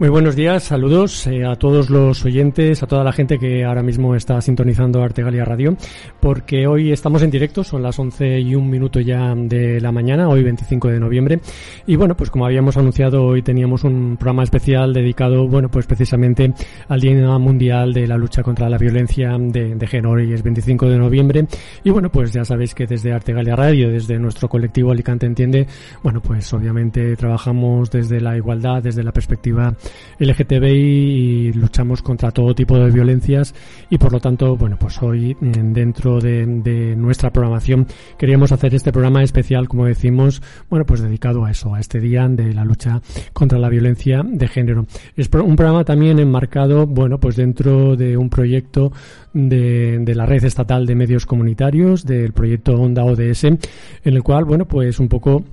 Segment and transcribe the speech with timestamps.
[0.00, 3.80] Muy buenos días, saludos eh, a todos los oyentes, a toda la gente que ahora
[3.80, 5.76] mismo está sintonizando Artegalia Radio,
[6.18, 10.28] porque hoy estamos en directo, son las 11 y un minuto ya de la mañana,
[10.28, 11.40] hoy 25 de noviembre,
[11.86, 16.52] y bueno, pues como habíamos anunciado, hoy teníamos un programa especial dedicado, bueno, pues precisamente
[16.88, 20.88] al Día Mundial de la Lucha contra la Violencia de, de Género, y es 25
[20.88, 21.46] de noviembre,
[21.84, 25.68] y bueno, pues ya sabéis que desde Artegalia Radio, desde nuestro colectivo Alicante Entiende,
[26.02, 29.72] bueno, pues obviamente trabajamos desde la igualdad, desde la perspectiva
[30.18, 33.54] LGTBI y luchamos contra todo tipo de violencias
[33.90, 37.86] y por lo tanto, bueno, pues hoy dentro de, nuestra programación
[38.18, 42.28] queríamos hacer este programa especial, como decimos, bueno, pues dedicado a eso, a este día
[42.28, 43.00] de la lucha
[43.32, 44.86] contra la violencia de género.
[45.16, 48.92] Es un programa también enmarcado, bueno, pues dentro de un proyecto
[49.32, 53.58] de, de la red estatal de medios comunitarios, del proyecto Onda ODS, en
[54.04, 55.44] el cual, bueno, pues un poco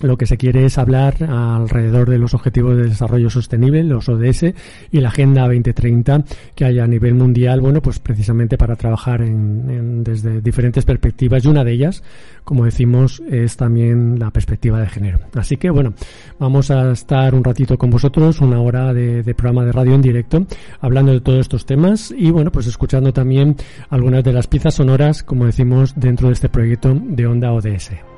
[0.00, 4.54] lo que se quiere es hablar alrededor de los objetivos de desarrollo sostenible, los ODS
[4.90, 6.24] y la Agenda 2030
[6.54, 11.44] que hay a nivel mundial, bueno, pues precisamente para trabajar en, en, desde diferentes perspectivas
[11.44, 12.02] y una de ellas,
[12.44, 15.18] como decimos, es también la perspectiva de género.
[15.34, 15.94] Así que bueno,
[16.38, 20.02] vamos a estar un ratito con vosotros, una hora de, de programa de radio en
[20.02, 20.46] directo,
[20.80, 23.56] hablando de todos estos temas y bueno, pues escuchando también
[23.90, 28.17] algunas de las piezas sonoras, como decimos, dentro de este proyecto de Onda ODS.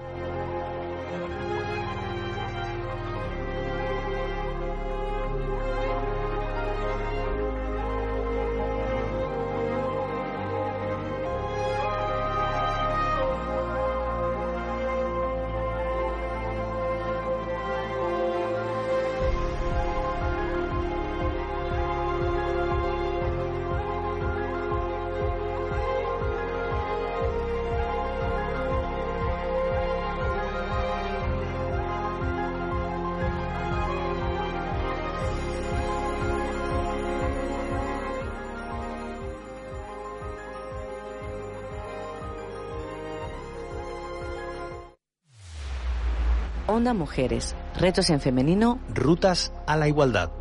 [46.80, 50.39] Mujeres, retos en femenino, rutas a la igualdad.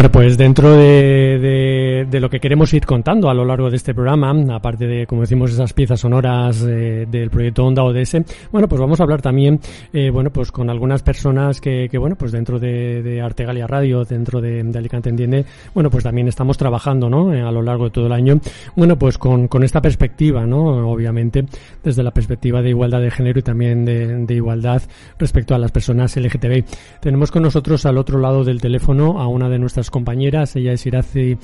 [0.00, 1.59] Bueno, pues dentro de, de,
[2.10, 5.22] de, lo que queremos ir contando a lo largo de este programa, aparte de, como
[5.22, 8.16] decimos, esas piezas sonoras eh, del proyecto Onda ODS,
[8.50, 9.60] bueno, pues vamos a hablar también,
[9.92, 14.40] eh, bueno, pues con algunas personas que, bueno, pues dentro de, de Artegalia Radio, dentro
[14.40, 15.44] de, Alicante Entiende,
[15.74, 17.32] bueno, pues también estamos trabajando, ¿no?
[17.32, 18.40] Eh, a lo largo de todo el año,
[18.76, 20.90] bueno, pues con, con esta perspectiva, ¿no?
[20.90, 21.44] Obviamente,
[21.82, 24.82] desde la perspectiva de igualdad de género y también de, de igualdad
[25.18, 26.64] respecto a las personas LGTBI.
[27.00, 30.56] Tenemos con nosotros al otro lado del teléfono a una de nuestras compañeras.
[30.56, 31.38] Ella es Iraci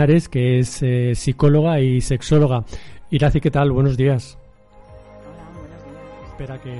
[0.00, 2.64] Ginares, que es eh, psicóloga y sexóloga.
[3.10, 3.70] Iraci, ¿qué tal?
[3.70, 4.38] Buenos días.
[5.26, 6.30] Hola, buenos días.
[6.30, 6.70] Espera que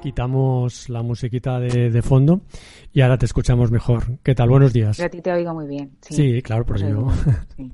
[0.00, 2.42] quitamos la musiquita de, de, fondo
[2.92, 4.18] y ahora te escuchamos mejor.
[4.22, 4.48] ¿Qué tal?
[4.48, 4.96] Buenos días.
[4.96, 5.90] Yo a ti te oigo muy bien.
[6.00, 7.08] Sí, sí claro, por ello.
[7.56, 7.70] Sí.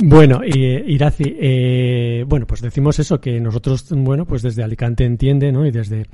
[0.04, 5.50] bueno, y, Iraci, eh, bueno, pues decimos eso, que nosotros, bueno, pues desde Alicante entiende,
[5.50, 5.66] ¿no?
[5.66, 6.06] Y desde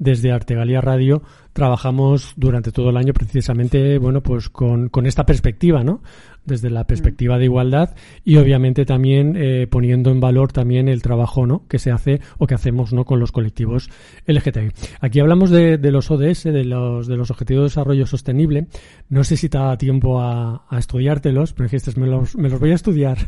[0.00, 1.22] desde Artegalia Radio
[1.52, 6.02] trabajamos durante todo el año precisamente, bueno, pues con, con esta perspectiva, ¿no?
[6.50, 7.94] Desde la perspectiva de igualdad
[8.24, 11.66] y obviamente también eh, poniendo en valor también el trabajo, ¿no?
[11.68, 13.04] Que se hace o que hacemos, ¿no?
[13.04, 13.88] Con los colectivos
[14.26, 14.72] LGTBI.
[15.00, 18.66] Aquí hablamos de, de los ODS, de los, de los Objetivos de Desarrollo Sostenible.
[19.08, 22.58] No sé si te da tiempo a, a estudiártelos, pero dijiste, me los, me los
[22.58, 23.18] voy a estudiar.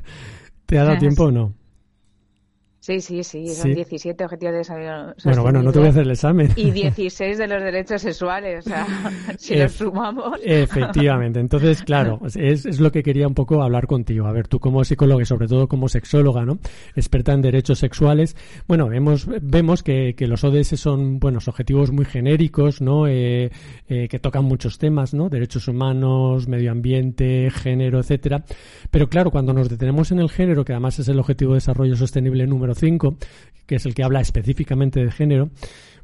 [0.66, 1.54] ¿Te ha dado tiempo o no?
[2.82, 6.02] Sí, sí, sí, son 17 objetivos de desarrollo Bueno, bueno, no te voy a hacer
[6.02, 6.48] el examen.
[6.56, 8.86] Y 16 de los derechos sexuales, o sea,
[9.38, 10.40] si los sumamos.
[10.42, 14.26] Efectivamente, entonces, claro, es, es, lo que quería un poco hablar contigo.
[14.26, 16.58] A ver, tú como psicóloga y sobre todo como sexóloga, ¿no?
[16.96, 18.34] Experta en derechos sexuales,
[18.66, 23.06] bueno, vemos, vemos que, que los ODS son, buenos objetivos muy genéricos, ¿no?
[23.06, 23.52] Eh,
[23.86, 25.28] eh, que tocan muchos temas, ¿no?
[25.28, 28.42] Derechos humanos, medio ambiente, género, etcétera.
[28.90, 31.94] Pero claro, cuando nos detenemos en el género, que además es el objetivo de desarrollo
[31.94, 33.16] sostenible número 5,
[33.66, 35.50] que es el que habla específicamente de género,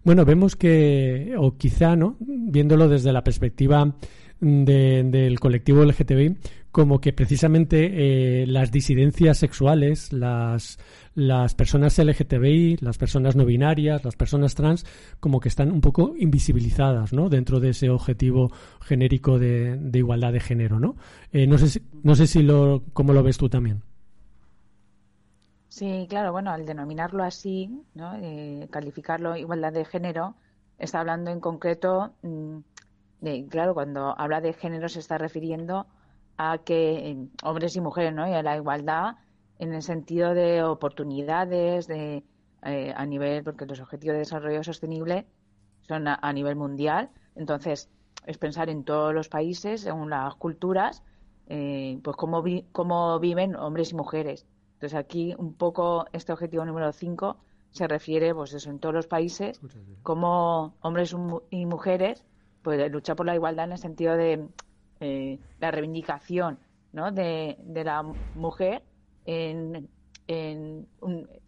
[0.05, 2.17] bueno, vemos que, o quizá, ¿no?
[2.21, 3.95] Viéndolo desde la perspectiva
[4.41, 6.37] del colectivo LGTBI,
[6.71, 10.79] como que precisamente eh, las disidencias sexuales, las,
[11.15, 14.87] las personas LGTBI, las personas no binarias, las personas trans,
[15.19, 17.29] como que están un poco invisibilizadas, ¿no?
[17.29, 20.97] Dentro de ese objetivo genérico de, igualdad de género, ¿no?
[21.33, 23.83] Eh, no sé si, no sé si lo, cómo lo ves tú también.
[25.79, 28.17] Sí, claro, bueno, al denominarlo así, ¿no?
[28.21, 30.35] Eh, calificarlo igualdad de género,
[30.77, 32.59] está hablando en concreto, mm,
[33.21, 35.87] de, claro, cuando habla de género se está refiriendo
[36.37, 38.29] a que eh, hombres y mujeres, ¿no?
[38.29, 39.19] Y a la igualdad
[39.61, 42.25] en el sentido de oportunidades, de
[42.65, 45.27] eh, a nivel, porque los objetivos de desarrollo sostenible
[45.83, 47.89] son a, nivel mundial, entonces
[48.27, 51.05] es pensar en todos los países, según las culturas,
[51.47, 52.43] pues cómo,
[52.73, 54.45] cómo viven hombres y mujeres
[54.79, 57.37] entonces aquí un poco este objetivo número 5
[57.73, 59.61] se refiere, pues eso, en todos los países,
[60.05, 61.17] como hombres
[61.51, 62.25] y mujeres,
[62.63, 64.47] pues luchar por la igualdad en el sentido de
[65.01, 66.61] eh, la reivindicación
[66.93, 67.11] ¿no?
[67.11, 68.05] de, la
[68.37, 68.85] mujer
[69.27, 69.89] en,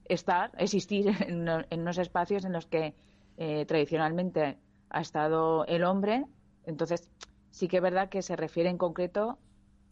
[0.07, 2.95] estar, existir en, unos espacios en los que
[3.37, 6.27] eh, tradicionalmente ha estado el hombre.
[6.65, 7.09] Entonces,
[7.53, 9.39] sí que es verdad que se refiere en concreto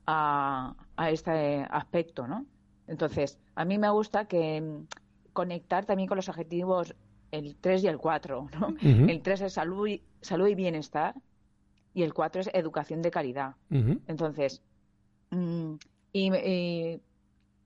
[0.07, 2.45] a, a este aspecto, ¿no?
[2.89, 4.87] Entonces, a mí me gusta que mm,
[5.33, 6.95] conectar también con los objetivos
[7.31, 8.49] el 3 y el 4.
[8.61, 8.75] ¿no?
[8.83, 11.15] El 3 es salud y, salud y bienestar
[11.95, 13.55] y el 4 es educación de calidad.
[13.71, 14.63] Entonces,
[15.31, 15.75] mm,
[16.13, 17.01] y,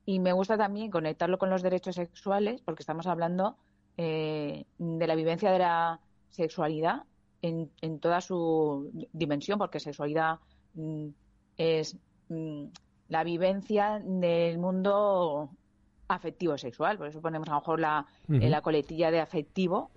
[0.04, 3.56] y, me gusta también conectarlo con los derechos sexuales porque estamos hablando
[3.96, 7.04] eh, de la vivencia de la sexualidad
[7.42, 10.40] en, en toda su dimensión, porque sexualidad
[10.74, 11.08] mm,
[11.56, 11.96] es
[13.12, 15.50] la vivencia del mundo
[16.08, 16.96] afectivo sexual.
[16.96, 19.90] Por eso ponemos a lo mejor la, en la coletilla de afectivo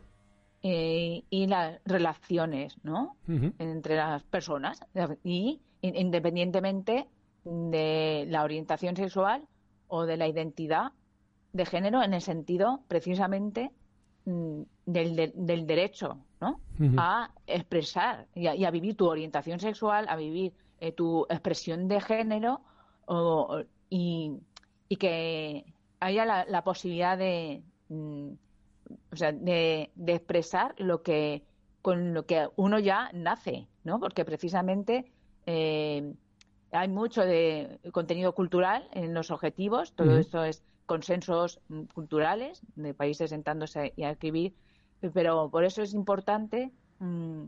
[0.61, 3.15] eh, y las relaciones ¿no?
[3.57, 4.81] entre las personas.
[5.23, 7.07] Y independientemente
[7.45, 9.47] de la orientación sexual
[9.87, 10.91] o de la identidad
[11.53, 13.71] de género en el sentido precisamente
[14.25, 16.59] mm, del, del, derecho ¿no?
[16.97, 20.51] a expresar y a, vivir tu orientación sexual, a vivir
[20.81, 22.59] eh, tu expresión de género
[23.05, 24.31] o, y,
[24.89, 25.65] y, que
[25.99, 28.29] haya la, posibilidad de, mm,
[29.11, 31.43] o sea, de, expresar lo que
[31.81, 33.99] con lo que uno ya nace, ¿no?
[33.99, 35.05] Porque precisamente
[35.45, 36.13] eh,
[36.71, 42.93] hay mucho de contenido cultural en los objetivos, todo esto es consensos mm, culturales de
[42.93, 44.55] países sentándose y a escribir,
[45.13, 47.43] pero por eso es importante mm,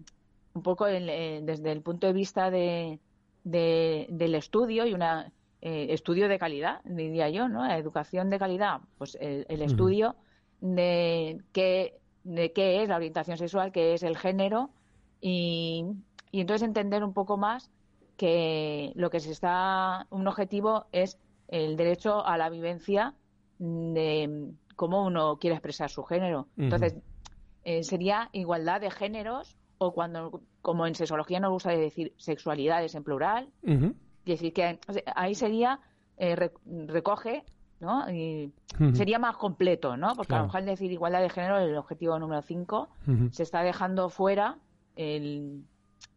[0.54, 3.00] un poco desde el punto de vista de,
[3.44, 5.32] del estudio y una
[5.70, 7.70] eh, estudio de calidad, diría yo, ¿no?
[7.70, 10.16] Educación de calidad, pues el, estudio
[10.62, 14.70] de qué, de qué es la orientación sexual, qué es el género
[15.20, 15.84] y,
[16.32, 17.70] y entonces entender un poco más
[18.16, 21.20] que lo que se está, un objetivo es
[21.50, 23.14] el derecho a la vivencia
[23.60, 26.48] de cómo uno quiere expresar su género.
[26.56, 26.96] Entonces,
[27.66, 33.04] eh, sería igualdad de géneros o cuando, como en sexología nos gusta decir sexualidades en
[33.04, 33.50] plural,
[34.34, 34.80] decir, que
[35.16, 35.80] ahí sería,
[36.18, 36.36] eh,
[36.88, 37.44] recoge,
[37.80, 38.10] ¿no?
[38.12, 38.52] Y
[38.94, 40.16] sería más completo, ¿no?
[40.16, 42.90] Porque a lo mejor decir igualdad de género, el objetivo número 5,
[43.32, 44.58] se está dejando fuera
[44.96, 45.64] el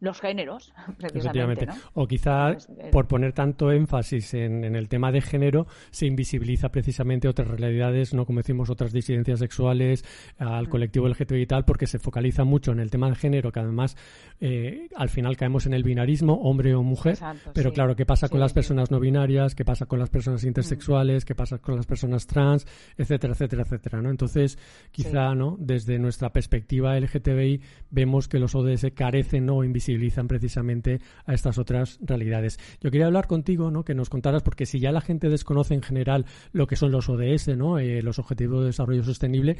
[0.01, 1.67] los géneros, precisamente.
[1.93, 2.57] O quizá
[2.91, 8.25] por poner tanto énfasis en, el tema de género se invisibiliza precisamente otras realidades, no
[8.25, 10.03] como decimos otras disidencias sexuales,
[10.39, 10.69] al mm.
[10.69, 13.95] colectivo LGTBI y tal, porque se focaliza mucho en el tema de género, que además
[14.39, 17.19] eh, al final caemos en el binarismo, hombre o mujer.
[17.53, 19.53] pero claro, ¿qué pasa con las personas no binarias?
[19.53, 21.25] ¿Qué pasa con las personas intersexuales?
[21.25, 22.65] ¿Qué pasa con las personas trans?
[22.97, 24.01] Etcétera, etcétera, etcétera.
[24.01, 24.09] ¿no?
[24.09, 24.57] Entonces,
[24.89, 29.90] quizá no desde nuestra perspectiva LGTBI vemos que los ODS carecen o invisibilizan
[30.27, 32.59] precisamente a estas otras realidades.
[32.81, 33.83] Yo quería hablar contigo, ¿no?
[33.83, 37.09] que nos contaras, porque si ya la gente desconoce en general lo que son los
[37.09, 37.79] ODS, ¿no?
[37.79, 39.57] Eh, los Objetivos de Desarrollo Sostenible,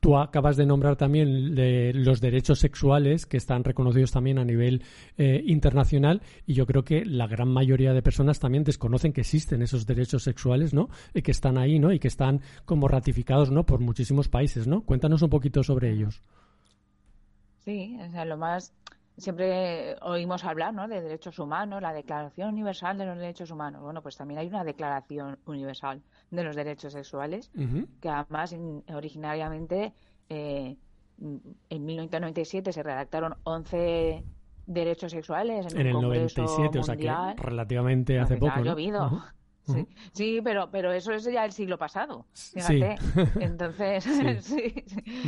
[0.00, 1.56] Tú acabas de nombrar también
[2.04, 4.84] los derechos sexuales que están reconocidos también a nivel
[5.16, 9.60] eh, internacional y yo creo que la gran mayoría de personas también desconocen que existen
[9.60, 10.88] esos derechos sexuales, ¿no?
[11.14, 11.92] Y que están ahí, ¿no?
[11.92, 13.66] Y que están como ratificados, ¿no?
[13.66, 14.82] Por muchísimos países, ¿no?
[14.82, 16.22] Cuéntanos un poquito sobre ellos.
[17.58, 18.72] Sí, o sea, lo más
[19.18, 20.88] siempre oímos hablar ¿no?
[20.88, 23.82] de derechos humanos, la Declaración Universal de los Derechos Humanos.
[23.82, 27.50] Bueno, pues también hay una Declaración Universal de los Derechos Sexuales,
[28.00, 28.54] que además
[28.94, 29.92] originariamente
[30.28, 30.76] eh,
[31.18, 34.24] en 1997 se redactaron 11
[34.66, 38.52] derechos sexuales en, el, Congreso 97, o sea que relativamente hace poco.
[38.54, 39.22] Ha llovido.
[40.12, 40.40] Sí.
[40.42, 42.96] pero, pero eso es ya el siglo pasado, fíjate.
[43.40, 44.04] Entonces,
[44.40, 44.84] sí.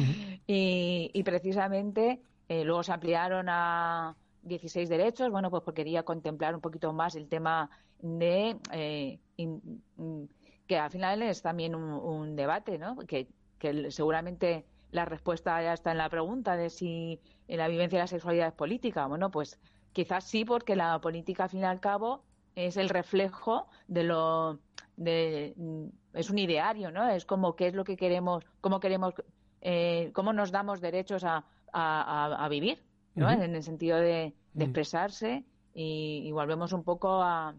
[0.46, 6.52] y, y, precisamente eh, luego se ampliaron a 16 derechos, bueno, pues porque quería contemplar
[6.52, 9.20] un poquito más el tema de eh,
[10.66, 12.96] que al final es también un, debate, ¿no?
[13.06, 13.28] Que,
[13.90, 18.48] seguramente la respuesta ya está en la pregunta de si la vivencia de la sexualidad
[18.48, 19.06] es política.
[19.06, 19.60] Bueno, pues
[19.92, 22.24] quizás sí, porque la política, al fin y al cabo,
[22.56, 24.58] es el reflejo de lo.
[24.96, 25.54] De,
[26.14, 27.08] es un ideario, ¿no?
[27.10, 29.14] Es como qué es lo que queremos, cómo queremos,
[29.60, 32.82] eh, cómo nos damos derechos a, a, vivir,
[33.14, 33.30] ¿no?
[33.30, 37.54] En el sentido de, expresarse y, volvemos un poco a,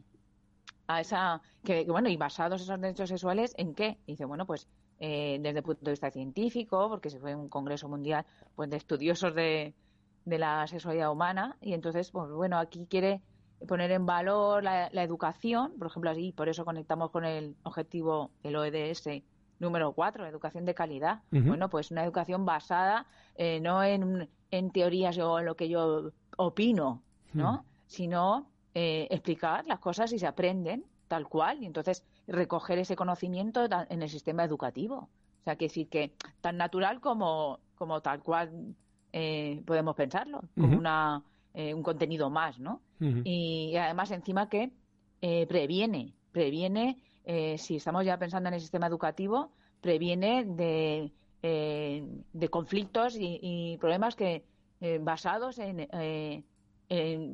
[0.88, 4.68] a esa que, bueno y basados esos derechos sexuales en qué dice bueno pues
[5.00, 8.26] eh, desde el punto de vista científico porque se fue un congreso mundial
[8.56, 9.74] pues de estudiosos de,
[10.26, 13.22] de la sexualidad humana y entonces pues bueno aquí quiere
[13.68, 18.32] poner en valor la, la educación por ejemplo así por eso conectamos con el objetivo
[18.44, 19.24] del OEDS
[19.62, 21.22] Número cuatro, educación de calidad.
[21.30, 26.12] Bueno, pues una educación basada eh, no en, en, teorías o en lo que yo
[26.36, 27.64] opino, ¿no?
[27.86, 33.68] Sino eh, explicar las cosas y se aprenden tal cual y entonces recoger ese conocimiento
[33.88, 35.10] en el sistema educativo.
[35.42, 38.76] O sea, que decir que tan natural como, como tal cual
[39.14, 41.22] eh, podemos pensarlo, como una,
[41.54, 42.82] un contenido más, ¿no?
[43.00, 44.72] y, además encima que
[45.48, 51.12] previene, previene eh, si estamos ya pensando en el sistema educativo, previene de,
[51.42, 54.46] eh, de conflictos y, problemas que
[54.80, 55.88] eh, basados en,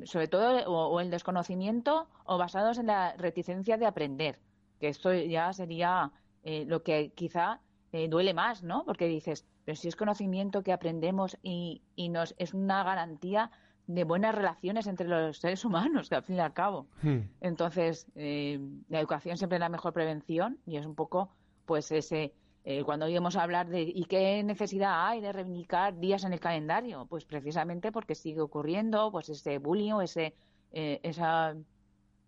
[0.06, 4.38] sobre todo, o, el desconocimiento o basados en la reticencia de aprender,
[4.78, 6.12] que esto ya sería
[6.44, 7.60] lo que quizá
[8.08, 8.84] duele más, ¿no?
[8.84, 13.50] Porque dices, pero si es conocimiento que aprendemos y, y nos es una garantía
[13.88, 16.86] de buenas relaciones entre los seres humanos, que al fin y al cabo.
[17.02, 17.20] Hmm.
[17.40, 21.30] Entonces, eh, la educación siempre es la mejor prevención y es un poco,
[21.64, 22.34] pues, ese.
[22.64, 27.06] Eh, cuando oímos hablar de ¿y qué necesidad hay de reivindicar días en el calendario?
[27.06, 30.34] Pues precisamente porque sigue ocurriendo, pues, ese bullying o ese,
[30.72, 31.56] eh, esa.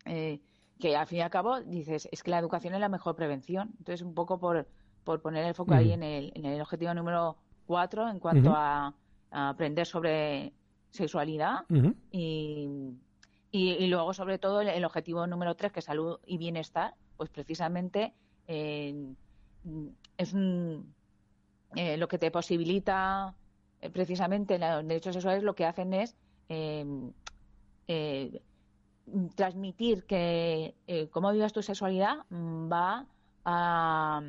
[0.03, 3.69] que al fin y al cabo dices, es que la educación es la mejor prevención.
[3.77, 4.67] Entonces, un poco por,
[5.03, 5.93] por poner el foco ahí hmm.
[5.93, 7.37] en el, en el objetivo número
[7.67, 8.95] cuatro en cuanto a
[9.29, 10.53] aprender sobre
[10.91, 11.65] sexualidad
[12.11, 12.67] y,
[13.51, 18.13] y, luego, sobre todo, el, objetivo número tres, que es salud y bienestar, pues precisamente
[18.47, 19.13] eh,
[20.17, 20.33] es
[21.75, 23.35] eh, lo que te posibilita
[23.81, 26.15] eh, precisamente los derechos sexuales lo que hacen es
[29.35, 30.75] transmitir que
[31.11, 33.05] cómo vivas tu sexualidad va
[33.43, 34.21] a,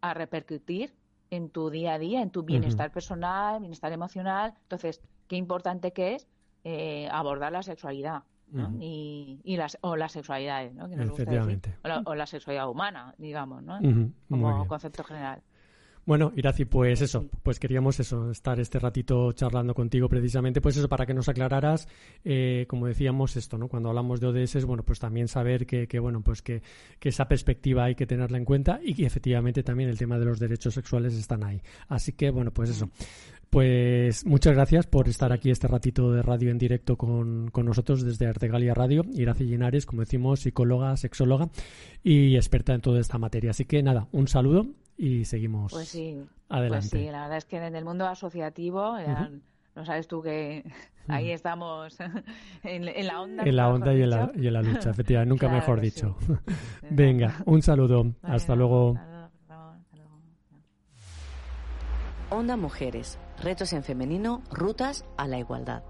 [0.00, 0.94] a, repercutir
[1.30, 4.54] en tu día a día, en tu bienestar personal, bienestar emocional.
[4.62, 6.26] Entonces, qué importante que es
[6.64, 8.24] eh, abordar la sexualidad.
[8.80, 10.86] y, y, las o las sexualidades ¿no?
[12.06, 13.78] o, la, sexualidad humana digamos ¿no?
[14.30, 15.42] como concepto general
[16.08, 20.88] bueno, Iraci, pues eso, pues queríamos eso, estar este ratito charlando contigo precisamente, pues eso,
[20.88, 21.86] para que nos aclararas,
[22.24, 23.68] eh, como decíamos esto, ¿no?
[23.68, 26.62] Cuando hablamos de ODS, bueno, pues también saber que, que bueno, pues que,
[26.98, 30.24] que, esa perspectiva hay que tenerla en cuenta y que efectivamente también el tema de
[30.24, 31.60] los derechos sexuales están ahí.
[31.88, 32.88] Así que, bueno, pues eso.
[33.50, 38.04] Pues muchas gracias por estar aquí este ratito de radio en directo con, con nosotros
[38.04, 39.04] desde Artegalia Radio.
[39.14, 41.48] Iraci Linares, como decimos, psicóloga, sexóloga
[42.02, 43.50] y experta en toda esta materia.
[43.50, 44.66] Así que nada, un saludo
[44.98, 46.88] y seguimos pues sí, adelante.
[46.90, 48.96] Pues sí, la verdad es que en el mundo asociativo,
[49.74, 50.64] no sabes tú que
[51.06, 51.96] ahí estamos
[52.64, 53.44] en, la onda.
[53.44, 56.16] En la onda y en la, y en la lucha, efectivamente, nunca mejor dicho.
[56.90, 58.12] Venga, un saludo.
[58.22, 58.98] Hasta luego.
[62.30, 65.82] Onda Mujeres Retos en femenino, rutas a la igualdad.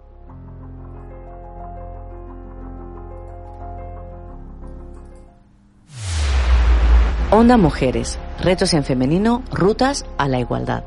[7.30, 10.84] Onda Mujeres, retos en femenino, rutas a la igualdad.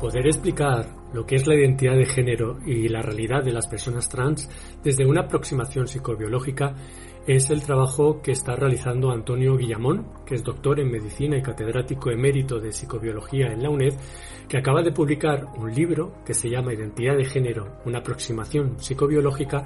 [0.00, 4.08] Poder explicar lo que es la identidad de género y la realidad de las personas
[4.08, 4.50] trans
[4.82, 6.74] desde una aproximación psicobiológica
[7.28, 12.10] es el trabajo que está realizando Antonio Guillamón, que es doctor en medicina y catedrático
[12.10, 13.92] emérito de psicobiología en la UNED,
[14.48, 19.62] que acaba de publicar un libro que se llama Identidad de género, una aproximación psicobiológica,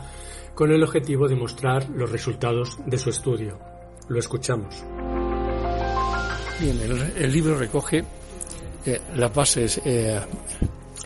[0.56, 3.60] con el objetivo de mostrar los resultados de su estudio.
[4.08, 4.84] Lo escuchamos.
[6.60, 6.80] Bien,
[7.16, 8.04] el, libro recoge
[8.84, 9.80] eh, las bases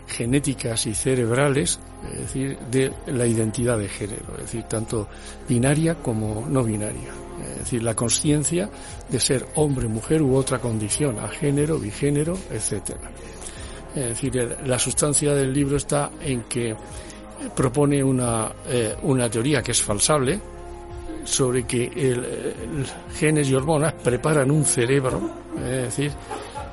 [0.07, 1.79] genéticas y cerebrales,
[2.13, 5.09] es decir, de la identidad de género, es decir, tanto
[5.49, 7.13] binaria como no binaria.
[7.53, 8.71] Es decir, la conciencia
[9.09, 13.11] de ser hombre, mujer u otra condición, a género, bigénero, etcétera.
[13.95, 16.75] Es decir, la sustancia del libro está en que
[17.55, 20.41] propone una, eh, una teoría que es falsable
[21.25, 26.13] sobre que el, genes y hormonas preparan un cerebro, es decir,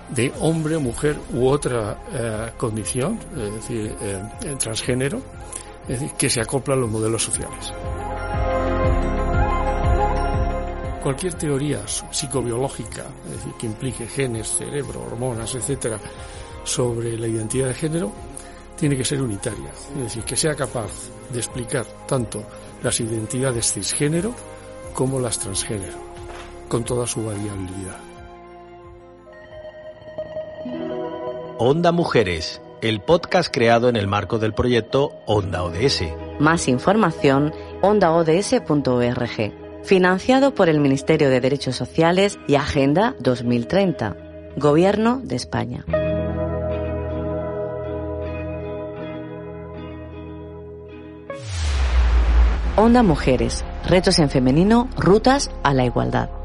[0.10, 4.22] de hombre, mujer u otra eh, condición, es decir, eh,
[4.60, 5.22] transgénero,
[6.18, 7.74] que se acopla a los modelos sociales.
[11.02, 16.00] Cualquier teoría psicobiológica, es decir, que implique genes, cerebro, hormonas, etcétera,
[16.64, 18.12] sobre la identidad de género,
[18.78, 20.92] tiene que ser unitaria, es decir, que sea capaz
[21.30, 22.44] de explicar tanto
[22.82, 24.34] las identidades cisgénero
[24.94, 25.98] como las transgénero,
[26.70, 28.13] con toda su variabilidad.
[31.66, 36.04] Onda Mujeres, el podcast creado en el marco del proyecto Onda ODS.
[36.38, 39.54] Más información, ondaods.org.
[39.86, 44.18] Financiado por el Ministerio de Derechos Sociales y Agenda 2030.
[44.58, 45.86] Gobierno de España.
[52.76, 53.64] Onda Mujeres.
[53.88, 56.43] Retos en femenino, rutas a la igualdad.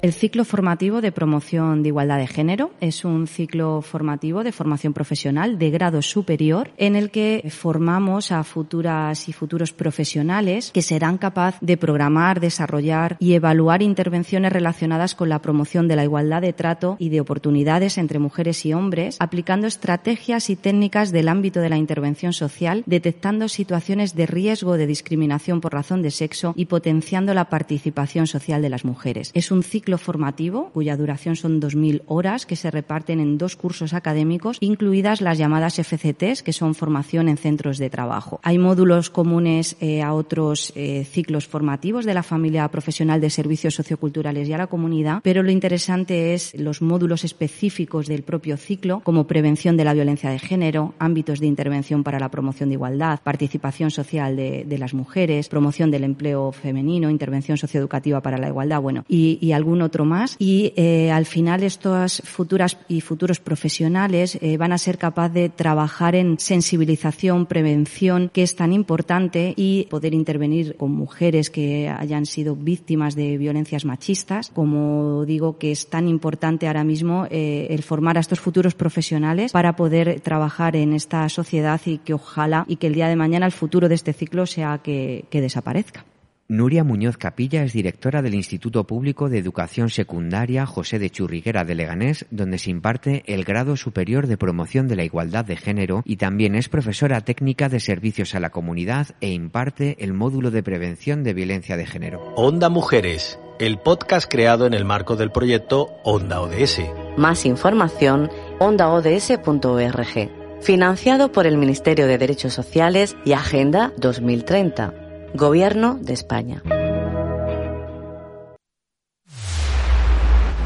[0.00, 4.92] El ciclo formativo de promoción de igualdad de género es un ciclo formativo de formación
[4.92, 11.18] profesional de grado superior en el que formamos a futuras y futuros profesionales que serán
[11.18, 16.52] capaces de programar, desarrollar y evaluar intervenciones relacionadas con la promoción de la igualdad de
[16.52, 21.70] trato y de oportunidades entre mujeres y hombres, aplicando estrategias y técnicas del ámbito de
[21.70, 27.34] la intervención social, detectando situaciones de riesgo de discriminación por razón de sexo y potenciando
[27.34, 29.32] la participación social de las mujeres.
[29.34, 33.94] Es un ciclo formativo, cuya duración son 2.000 horas, que se reparten en dos cursos
[33.94, 38.40] académicos, incluidas las llamadas FCTs, que son formación en centros de trabajo.
[38.42, 43.74] Hay módulos comunes eh, a otros eh, ciclos formativos de la familia profesional de servicios
[43.74, 49.00] socioculturales y a la comunidad, pero lo interesante es los módulos específicos del propio ciclo,
[49.04, 53.20] como prevención de la violencia de género, ámbitos de intervención para la promoción de igualdad,
[53.22, 59.04] participación social de, las mujeres, promoción del empleo femenino, intervención socioeducativa para la igualdad, bueno,
[59.08, 60.36] y, y algún otro más.
[60.38, 65.48] Y eh, al final estas futuras y futuros profesionales eh, van a ser capaces de
[65.48, 72.26] trabajar en sensibilización, prevención, que es tan importante, y poder intervenir con mujeres que hayan
[72.26, 74.50] sido víctimas de violencias machistas.
[74.54, 79.52] Como digo, que es tan importante ahora mismo eh, el formar a estos futuros profesionales
[79.52, 83.46] para poder trabajar en esta sociedad y que ojalá y que el día de mañana
[83.46, 86.04] el futuro de este ciclo sea que desaparezca.
[86.50, 91.74] Nuria Muñoz Capilla es directora del Instituto Público de Educación Secundaria José de Churriguera de
[91.74, 96.16] Leganés, donde se imparte el grado superior de promoción de la igualdad de género y
[96.16, 101.22] también es profesora técnica de servicios a la comunidad e imparte el módulo de prevención
[101.22, 102.32] de violencia de género.
[102.34, 106.80] Onda Mujeres, el podcast creado en el marco del proyecto Onda ODS.
[107.18, 110.30] Más información, ondaods.org.
[110.62, 115.07] Financiado por el Ministerio de Derechos Sociales y Agenda 2030.
[115.34, 116.62] Gobierno de España.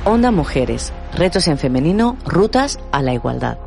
[0.05, 0.93] Onda Mujeres.
[1.15, 2.17] Retos en femenino.
[2.25, 3.59] Rutas a la igualdad.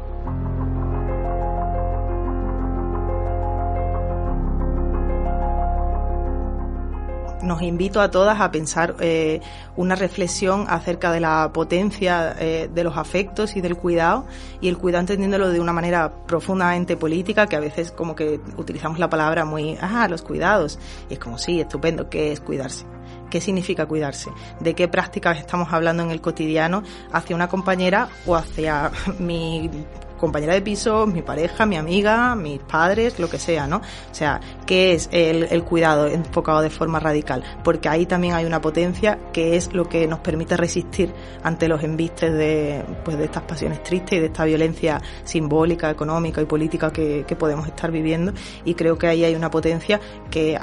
[7.45, 9.41] Nos invito a todas a pensar eh,
[9.75, 14.25] una reflexión acerca de la potencia eh, de los afectos y del cuidado
[14.61, 18.99] y el cuidado entendiéndolo de una manera profundamente política que a veces como que utilizamos
[18.99, 20.79] la palabra muy, ah, los cuidados
[21.09, 22.94] y es como sí, estupendo, ¿qué es cuidarse?
[23.35, 24.31] ¿Qué significa cuidarse?
[24.61, 29.69] ¿De qué prácticas estamos hablando en el cotidiano hacia una compañera o hacia mi
[30.17, 33.79] compañera de piso, mi pareja, mi amiga, mis padres, lo que sea, ¿no?
[33.79, 37.43] O sea, ¿qué es el, cuidado enfocado de forma radical?
[37.61, 41.83] Porque ahí también hay una potencia que es lo que nos permite resistir ante los
[41.83, 46.89] embistes de, pues, de estas pasiones tristes y de esta violencia simbólica, económica y política
[46.93, 48.31] que podemos estar viviendo.
[48.63, 49.99] Y creo que ahí hay una potencia
[50.31, 50.57] que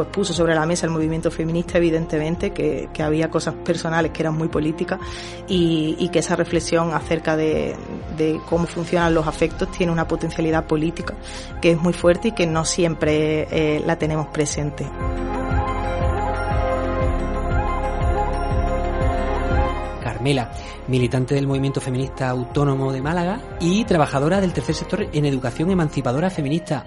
[0.00, 4.34] pues puso sobre la mesa el movimiento feminista, evidentemente, que, había cosas personales que eran
[4.34, 4.98] muy políticas
[5.46, 7.76] y, que esa reflexión acerca de,
[8.48, 11.14] cómo funcionan los afectos tiene una potencialidad política
[11.60, 14.86] que es muy fuerte y que no siempre eh, la tenemos presente.
[20.02, 20.50] Carmela,
[20.88, 26.30] militante del movimiento feminista autónomo de Málaga y trabajadora del tercer sector en educación emancipadora
[26.30, 26.86] feminista.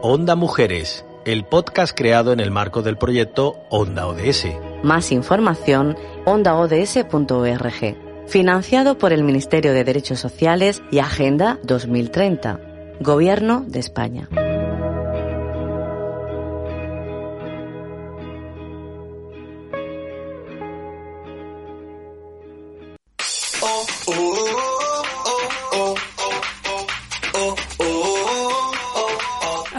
[0.00, 4.46] Onda Mujeres, el podcast creado en el marco del proyecto Onda ODS.
[4.82, 7.96] Más información, ondaods.org.
[8.26, 12.60] Financiado por el Ministerio de Derechos Sociales y Agenda 2030.
[13.00, 14.28] Gobierno de España.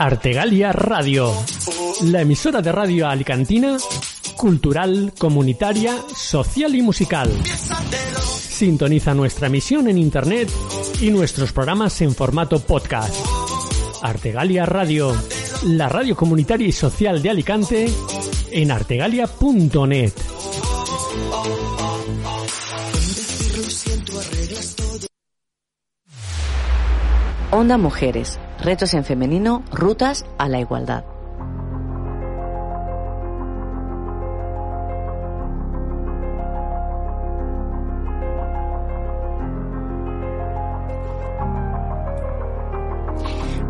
[0.01, 1.31] Artegalia Radio,
[2.05, 3.77] la emisora de radio alicantina,
[4.35, 7.31] cultural, comunitaria, social y musical.
[8.19, 10.49] Sintoniza nuestra emisión en internet
[11.01, 13.13] y nuestros programas en formato podcast.
[14.01, 15.15] Artegalia Radio,
[15.67, 17.87] la radio comunitaria y social de Alicante,
[18.51, 20.13] en artegalia.net.
[27.51, 31.04] Onda Mujeres, retos en femenino, rutas a la igualdad.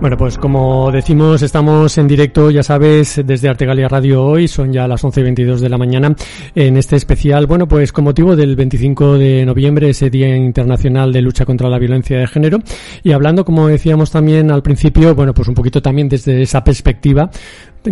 [0.02, 4.88] Bueno, pues como decimos, estamos en directo, ya sabes, desde Artegalia Radio hoy, son ya
[4.88, 6.16] las 11 y 22 de la mañana,
[6.56, 11.22] en este especial, bueno, pues con motivo del 25 de noviembre, ese Día Internacional de
[11.22, 12.58] Lucha contra la Violencia de Género,
[13.04, 17.30] y hablando, como decíamos también al principio, bueno, pues un poquito también desde esa perspectiva,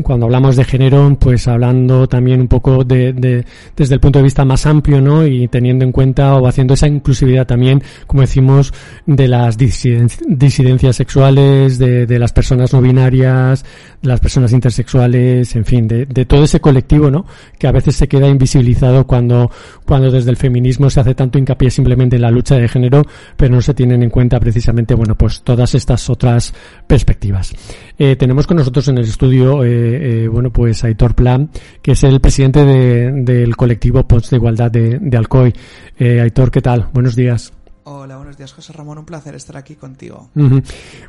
[0.03, 4.23] cuando hablamos de género, pues hablando también un poco de, de, desde el punto de
[4.23, 5.25] vista más amplio, ¿no?
[5.25, 8.71] Y teniendo en cuenta o haciendo esa inclusividad también, como decimos,
[9.07, 13.65] de las disidencias sexuales, de, de, las personas no binarias,
[14.01, 17.25] de las personas intersexuales, en fin, de, todo ese colectivo, ¿no?
[17.57, 19.49] Que a veces se queda invisibilizado cuando,
[19.85, 23.03] cuando desde el feminismo se hace tanto hincapié simplemente en la lucha de género,
[23.35, 26.53] pero no se tienen en cuenta precisamente, bueno, pues todas estas otras
[26.85, 27.53] perspectivas.
[27.97, 31.49] Eh, tenemos con nosotros en el estudio, eh, eh, bueno, pues Aitor Plan,
[31.81, 35.53] que es el presidente de, del colectivo Post de Igualdad de, de Alcoy.
[35.97, 36.87] Eh, Aitor, ¿qué tal?
[36.93, 37.53] Buenos días.
[37.85, 38.97] Hola, buenos días, José Ramón.
[38.97, 40.29] Un placer estar aquí contigo.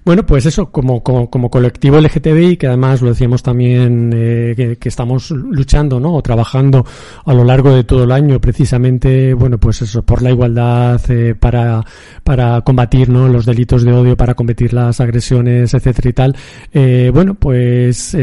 [0.05, 4.89] Bueno, pues eso, como, como, como, colectivo LGTBI, que además lo decíamos también, eh, que,
[4.89, 6.15] estamos luchando, ¿no?
[6.15, 6.87] O trabajando
[7.25, 11.35] a lo largo de todo el año, precisamente, bueno, pues eso, por la igualdad, eh,
[11.35, 11.85] para,
[12.25, 13.29] para combatir, ¿no?
[13.29, 16.37] Los delitos de odio, para combatir las agresiones, etcétera y tal.
[16.73, 18.17] Eh, bueno, pues,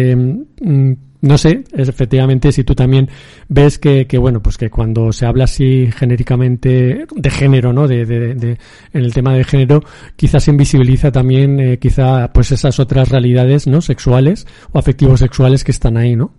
[1.22, 3.10] no sé, efectivamente, si tú también
[3.48, 7.88] ves que, que, bueno, pues que cuando se habla así genéricamente de género, ¿no?
[7.88, 8.58] De, de, de
[8.94, 9.84] en el tema de género,
[10.16, 13.82] quizás se invisibiliza también, eh, quizá, pues esas otras realidades, ¿no?
[13.82, 16.32] Sexuales o afectivos sexuales que están ahí, ¿no?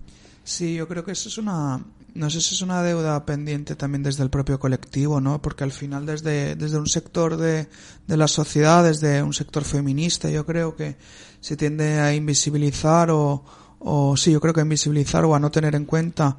[0.44, 4.02] Sí, yo creo que eso es una, no sé si es una deuda pendiente también
[4.02, 5.42] desde el propio colectivo, ¿no?
[5.42, 7.68] Porque al final desde, desde un sector de,
[8.06, 10.96] de la sociedad, desde un sector feminista, yo creo que
[11.40, 13.44] se tiende a invisibilizar o,
[13.78, 16.36] o sí, yo creo que invisibilizar o a no tener en cuenta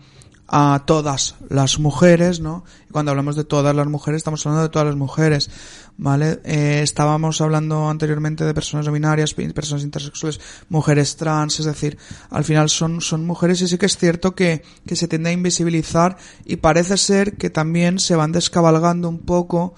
[0.51, 2.63] a todas las mujeres, ¿no?
[2.89, 5.49] Y cuando hablamos de todas las mujeres, estamos hablando de todas las mujeres,
[5.97, 6.39] ¿vale?
[6.43, 11.97] Eh, estábamos hablando anteriormente de personas no binarias, personas intersexuales, mujeres trans, es decir,
[12.31, 15.33] al final son, son mujeres y sí que es cierto que, que se tiende a
[15.33, 19.75] invisibilizar y parece ser que también se van descabalgando un poco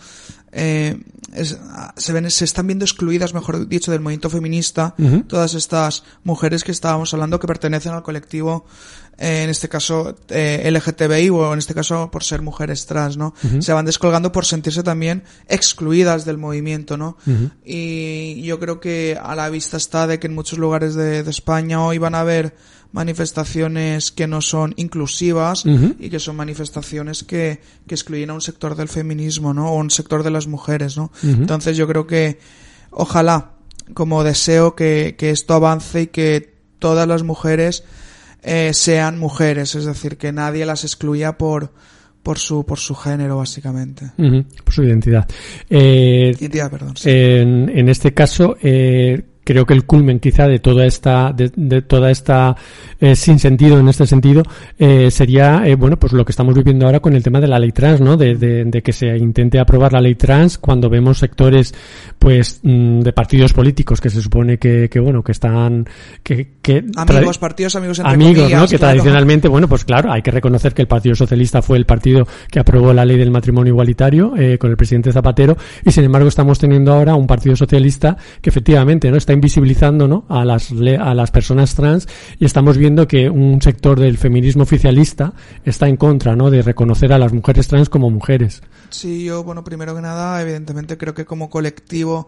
[0.52, 1.00] eh,
[1.34, 1.58] es,
[1.96, 5.28] se ven, se están viendo excluidas, mejor dicho, del movimiento feminista, uh -huh.
[5.28, 8.66] todas estas mujeres que estábamos hablando que pertenecen al colectivo,
[9.18, 13.34] eh, en este caso eh, LGTBI o en este caso por ser mujeres trans, ¿no?
[13.44, 13.62] Uh -huh.
[13.62, 17.18] Se van descolgando por sentirse también excluidas del movimiento, ¿no?
[17.26, 17.52] Uh -huh.
[17.64, 21.30] Y yo creo que a la vista está de que en muchos lugares de, de
[21.32, 22.56] España hoy van a haber
[22.92, 25.96] manifestaciones que no son inclusivas uh -huh.
[26.00, 29.72] y que son manifestaciones que, que excluyen a un sector del feminismo, ¿no?
[29.72, 31.12] O un sector de las mujeres, ¿no?
[31.24, 31.38] Uh -huh.
[31.38, 32.40] Entonces yo creo que
[32.92, 33.52] ojalá,
[33.94, 37.84] como deseo que, que esto avance y que todas las mujeres
[38.44, 41.72] eh, sean mujeres, es decir, que nadie las excluya por,
[42.24, 45.28] por su por su género básicamente uh -huh, por su identidad
[45.70, 47.10] eh, identidad perdón sí.
[47.10, 51.82] en, en este caso eh, creo que el culmen quizá de toda esta de, de
[51.82, 52.56] toda esta
[53.00, 54.44] eh, sin sentido en este sentido
[54.78, 57.58] eh, sería eh, bueno pues lo que estamos viviendo ahora con el tema de la
[57.58, 61.18] ley trans no de, de, de, que se intente aprobar la ley trans cuando vemos
[61.18, 61.74] sectores
[62.20, 65.88] pues mm, de partidos políticos que se supone que, que bueno que están
[66.22, 68.94] que, que amigos partidos amigos entre amigos comillas, no que claro.
[68.94, 72.60] tradicionalmente bueno pues claro hay que reconocer que el Partido Socialista fue el partido que
[72.60, 76.94] aprobó la ley del matrimonio igualitario con el presidente Zapatero y sin embargo estamos teniendo
[76.94, 80.26] ahora un Partido Socialista que efectivamente no está está invisibilizando ¿no?
[80.28, 82.06] a, las, a las personas trans
[82.38, 86.50] y estamos viendo que un sector del feminismo oficialista está en contra ¿no?
[86.52, 88.62] de reconocer a las mujeres trans como mujeres.
[88.90, 92.28] Sí, yo, bueno, primero que nada, evidentemente creo que como colectivo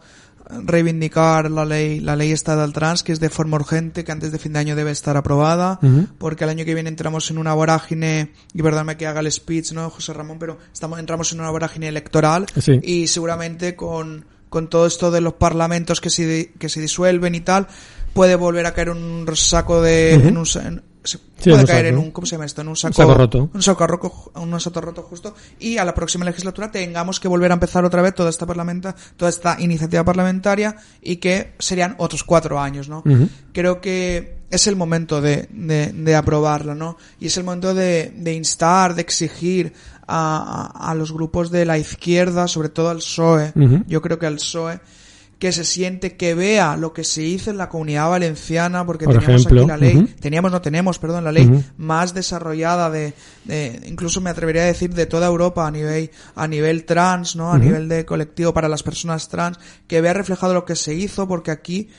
[0.49, 4.39] reivindicar la ley, la ley estatal trans, que es de forma urgente, que antes de
[4.39, 5.79] fin de año debe estar aprobada,
[6.17, 9.71] porque el año que viene entramos en una vorágine, y perdóname que haga el speech,
[9.71, 10.39] ¿no, José Ramón?
[10.39, 12.45] Pero estamos, entramos en una vorágine electoral,
[12.81, 17.41] y seguramente con, con todo esto de los parlamentos que se, que se disuelven y
[17.41, 17.65] tal,
[18.13, 22.27] puede volver a caer un saco de, en un, se puede caer en un, ¿cómo
[22.27, 22.61] se llama esto?
[22.61, 23.49] En un saco, roto.
[23.51, 25.33] Un saco roto, un saco roto justo.
[25.57, 28.95] Y a la próxima legislatura tengamos que volver a empezar otra vez toda esta parlamenta,
[29.17, 33.03] toda esta iniciativa parlamentaria y que serían otros cuatro años, ¿no?
[33.53, 36.95] Creo que es el momento de, de, de, aprobarla, ¿no?
[37.19, 39.73] Y es el momento de, de instar, de exigir
[40.15, 43.53] a, a, los grupos de la izquierda, sobre todo al PSOE.
[43.87, 44.79] Yo creo que al PSOE
[45.39, 49.45] que se siente, que vea lo que se hizo en la comunidad valenciana, porque teníamos
[49.45, 54.29] aquí la ley, teníamos, no tenemos, perdón, la ley más desarrollada de, de, incluso me
[54.29, 57.51] atrevería a decir, de toda Europa a nivel, a nivel trans, ¿no?
[57.51, 61.27] A nivel de colectivo para las personas trans, que vea reflejado lo que se hizo,
[61.27, 61.89] porque aquí,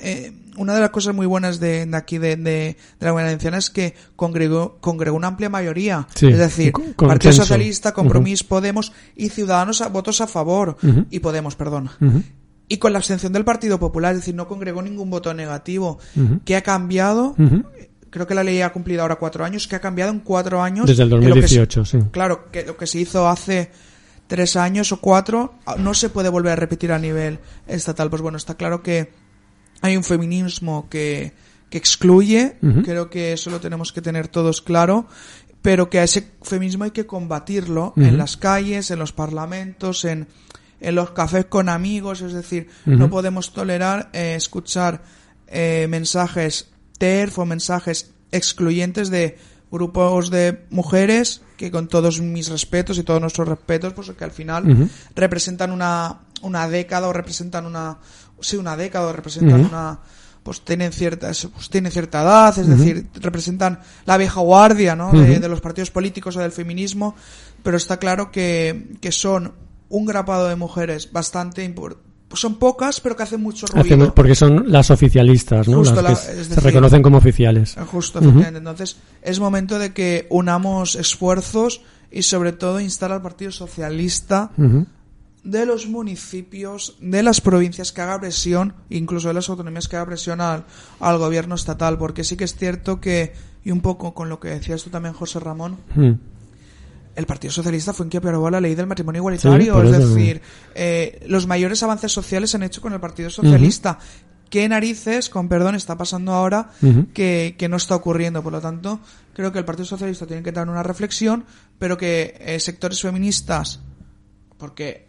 [0.00, 3.70] eh, una de las cosas muy buenas de, de aquí de, de, la Valenciana es
[3.70, 6.06] que congregó, congregó una amplia mayoría.
[6.14, 10.76] es decir, Partido Socialista, Compromís, Podemos y Ciudadanos a, votos a favor.
[11.10, 11.90] Y Podemos, perdón
[12.68, 15.98] y con la abstención del Partido Popular, es decir, no congregó ningún voto negativo.
[16.44, 17.34] ¿Qué ha cambiado?
[18.10, 19.66] Creo que la ley ha cumplido ahora cuatro años.
[19.66, 20.86] ¿Qué ha cambiado en cuatro años?
[20.86, 21.98] Desde el 2018, sí.
[22.12, 23.70] Claro, que lo que se hizo hace
[24.26, 28.10] tres años o cuatro ah, no se puede volver a repetir a nivel estatal.
[28.10, 29.12] Pues bueno, está claro que
[29.84, 31.34] hay un feminismo que,
[31.68, 32.56] que excluye.
[32.84, 35.06] Creo que eso lo tenemos que tener todos claro
[35.60, 40.28] pero que a ese feminismo hay que combatirlo en las calles, en los parlamentos, en,
[40.78, 45.04] en los cafés con amigos, es decir, no podemos tolerar eh, escuchar
[45.46, 46.68] eh, mensajes
[46.98, 49.38] TERF o mensajes excluyentes de
[49.70, 54.32] grupos de mujeres que con todos mis respetos y todos nuestros respetos, pues que al
[54.32, 57.98] final representan una, una década o representan una,
[58.46, 59.98] sí, una década o representan una,
[60.42, 65.12] pues tienen cierta, pues tienen cierta edad, es decir, representan la vieja guardia, ¿no?
[65.12, 67.14] De, de, los partidos políticos o del feminismo,
[67.62, 69.52] pero está claro que, que son
[69.88, 74.14] un grapado de mujeres bastante importante son pocas, pero que hacen mucho ruido.
[74.14, 75.82] porque son las oficialistas, ¿no?
[75.82, 77.76] las que se reconocen como oficiales.
[77.86, 84.50] Justo, Entonces, es momento de que unamos esfuerzos y sobre todo instar al Partido Socialista
[85.44, 90.06] de los municipios, de las provincias que haga presión, incluso de las autonomías que haga
[90.06, 90.64] presión al,
[91.00, 94.48] al gobierno estatal, porque sí que es cierto que, y un poco con lo que
[94.48, 95.76] decías tú también, José Ramón,
[97.14, 99.82] el Partido Socialista fue quien aprobó la ley del matrimonio igualitario.
[99.82, 100.40] es decir,
[100.74, 103.98] eh, los mayores avances sociales se han hecho con el Partido Socialista.
[104.48, 106.70] ¿Qué narices, con perdón, está pasando ahora
[107.12, 108.42] que, que, no está ocurriendo?
[108.42, 109.00] Por lo tanto,
[109.32, 111.44] creo que el Partido Socialista tiene que dar una reflexión,
[111.78, 113.80] pero que eh, sectores feministas,
[114.58, 115.08] porque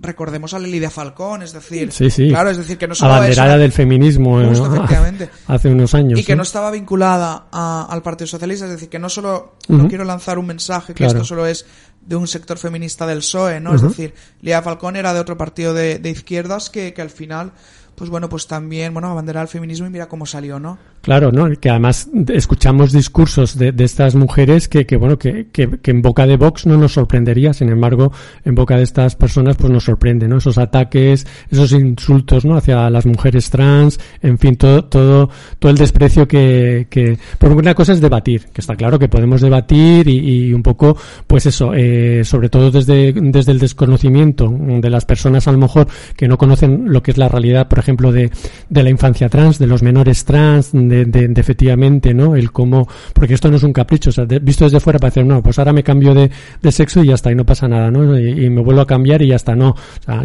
[0.00, 1.90] recordemos a Lidia Falcón, es decir,
[2.30, 4.50] claro, es decir que no solo abanderada del feminismo ¿eh?
[5.46, 9.08] hace unos años y que no estaba vinculada al Partido Socialista, es decir, que no
[9.08, 11.66] solo no quiero lanzar un mensaje que esto solo es
[12.00, 13.74] de un sector feminista del PSOE, ¿no?
[13.74, 17.52] Es decir, Lidia Falcón era de otro partido de, de izquierdas que, que al final
[18.00, 20.78] pues bueno, pues también, bueno, abanderar el feminismo y mira cómo salió, ¿no?
[21.02, 21.50] Claro, ¿no?
[21.60, 26.26] Que además escuchamos discursos de, de estas mujeres que, que bueno, que, que, en boca
[26.26, 28.10] de Vox no nos sorprendería, sin embargo,
[28.42, 30.38] en boca de estas personas pues nos sorprende, ¿no?
[30.38, 32.56] Esos ataques, esos insultos, ¿no?
[32.56, 37.74] Hacia las mujeres trans, en fin, todo, todo, todo el desprecio que, que, por una
[37.74, 41.72] cosa es debatir, que está claro que podemos debatir y, y un poco, pues eso,
[41.74, 45.86] eh, sobre todo desde, desde el desconocimiento de las personas a lo mejor
[46.16, 48.30] que no conocen lo que es la realidad, por ejemplo, ejemplo, de,
[48.68, 52.36] de la infancia trans, de los menores trans, de, de, efectivamente, ¿no?
[52.36, 55.26] El cómo, porque esto no es un capricho, o sea, visto desde fuera para decir,
[55.26, 56.30] no, pues ahora me cambio de,
[56.70, 58.18] sexo y ya está, y no pasa nada, ¿no?
[58.18, 59.74] Y, me vuelvo a cambiar y ya está, no.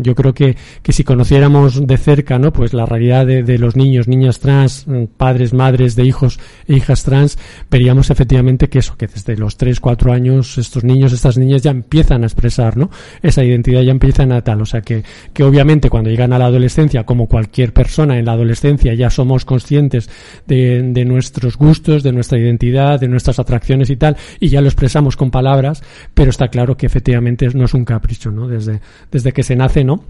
[0.01, 2.53] Yo creo que, que si conociéramos de cerca, ¿no?
[2.53, 4.85] Pues la realidad de, los niños, niñas trans,
[5.17, 7.37] padres, madres de hijos e hijas trans,
[7.71, 11.71] veríamos efectivamente que eso, que desde los 3, 4 años estos niños, estas niñas ya
[11.71, 12.91] empiezan a expresar, ¿no?
[13.23, 16.45] Esa identidad ya empiezan a tal, o sea que, que obviamente cuando llegan a la
[16.45, 20.09] adolescencia, como cualquier cualquier persona en la adolescencia ya somos conscientes
[20.45, 24.67] de, de, nuestros gustos, de nuestra identidad, de nuestras atracciones y tal, y ya lo
[24.67, 25.81] expresamos con palabras,
[26.13, 28.49] pero está claro que efectivamente no es un capricho, ¿no?
[28.49, 30.03] Desde, desde que se nace, ¿no?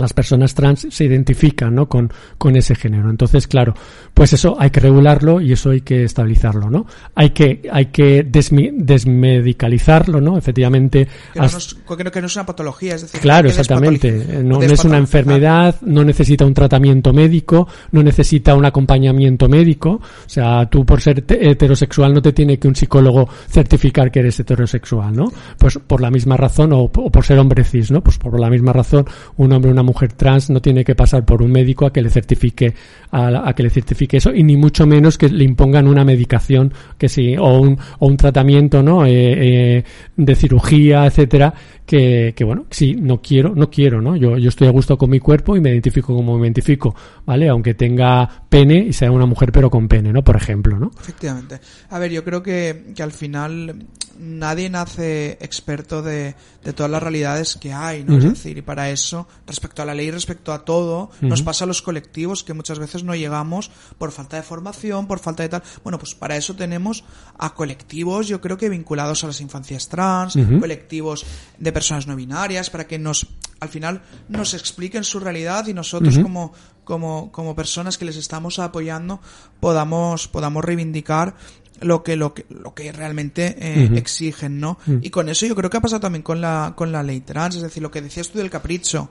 [0.00, 1.88] Las personas trans se identifican ¿no?
[1.88, 3.10] con, con ese género.
[3.10, 3.74] Entonces, claro,
[4.14, 6.86] pues eso hay que regularlo y eso hay que estabilizarlo, ¿no?
[7.14, 10.36] Hay que, hay que desmedicalizarlo, ¿no?
[10.38, 11.06] Efectivamente.
[11.32, 14.42] Que no, que no, es una patología, es decir, claro, exactamente.
[14.42, 20.00] No, es una enfermedad, no necesita un tratamiento médico, no necesita un acompañamiento médico.
[20.00, 24.40] O sea, tú por ser heterosexual no te tiene que un psicólogo certificar que eres
[24.40, 25.30] heterosexual, ¿no?
[25.58, 28.02] Pues por la misma razón, o, o por ser hombre cis, ¿no?
[28.02, 29.04] Pues por la misma razón,
[29.36, 32.10] un hombre una mujer trans no tiene que pasar por un médico a que le
[32.10, 32.74] certifique
[33.10, 37.08] a, que le certifique eso y ni mucho menos que le impongan una medicación que
[37.08, 39.84] sí o un, o un tratamiento no eh, eh,
[40.16, 41.52] de cirugía etcétera
[41.90, 45.10] que, que bueno sí no quiero no quiero no yo yo estoy a gusto con
[45.10, 46.94] mi cuerpo y me identifico como me identifico
[47.26, 50.92] vale aunque tenga pene y sea una mujer pero con pene no por ejemplo no
[51.00, 51.60] efectivamente.
[51.88, 53.86] A ver yo creo que, que al final
[54.20, 58.18] nadie nace experto de, de todas las realidades que hay, ¿no?
[58.18, 61.66] Es decir, y para eso, respecto a la ley, respecto a todo, nos pasa a
[61.66, 65.62] los colectivos que muchas veces no llegamos por falta de formación, por falta de tal.
[65.82, 67.04] Bueno, pues para eso tenemos
[67.38, 71.24] a colectivos, yo creo que vinculados a las infancias trans, colectivos
[71.58, 73.26] de personas no binarias, para que nos,
[73.58, 76.52] al final, nos expliquen su realidad y nosotros como,
[76.84, 79.20] como, como personas que les estamos apoyando
[79.60, 81.34] podamos, podamos reivindicar
[81.80, 85.70] lo que lo que lo que realmente eh, exigen no y con eso yo creo
[85.70, 88.28] que ha pasado también con la con la ley trans es decir lo que decías
[88.28, 89.08] tú del capricho.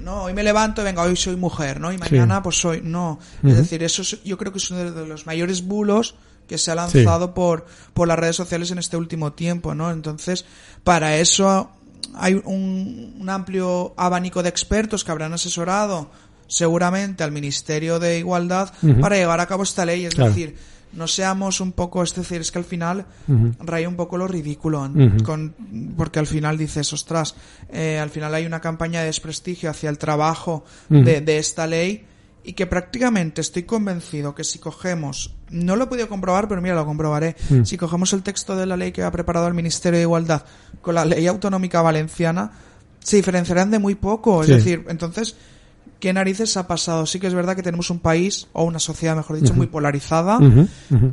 [0.00, 3.18] No hoy me levanto venga hoy soy mujer no y mañana pues soy no.
[3.44, 6.14] Es decir eso yo creo que es uno de los mayores bulos
[6.48, 10.46] que se ha lanzado por por las redes sociales en este último tiempo no entonces
[10.84, 11.70] para eso
[12.14, 16.10] hay un, un amplio abanico de expertos que habrán asesorado
[16.46, 20.04] seguramente al Ministerio de Igualdad para llevar a cabo esta ley.
[20.04, 20.56] Es decir
[20.92, 23.06] no seamos un poco, es decir, es que al final
[23.60, 24.90] raya un poco lo ridículo,
[25.24, 25.54] con,
[25.96, 27.36] porque al final dices, ostras,
[27.72, 32.04] eh, al final hay una campaña de desprestigio hacia el trabajo de, de, esta ley
[32.44, 36.74] y que prácticamente estoy convencido que si cogemos, no lo he podido comprobar, pero mira,
[36.74, 40.04] lo comprobaré, si cogemos el texto de la ley que ha preparado el Ministerio de
[40.04, 40.44] Igualdad
[40.80, 42.52] con la ley autonómica valenciana,
[43.00, 45.36] se diferenciarán de muy poco, es decir, entonces
[46.00, 47.06] qué narices ha pasado.
[47.06, 50.38] Sí que es verdad que tenemos un país, o una sociedad, mejor dicho, muy polarizada,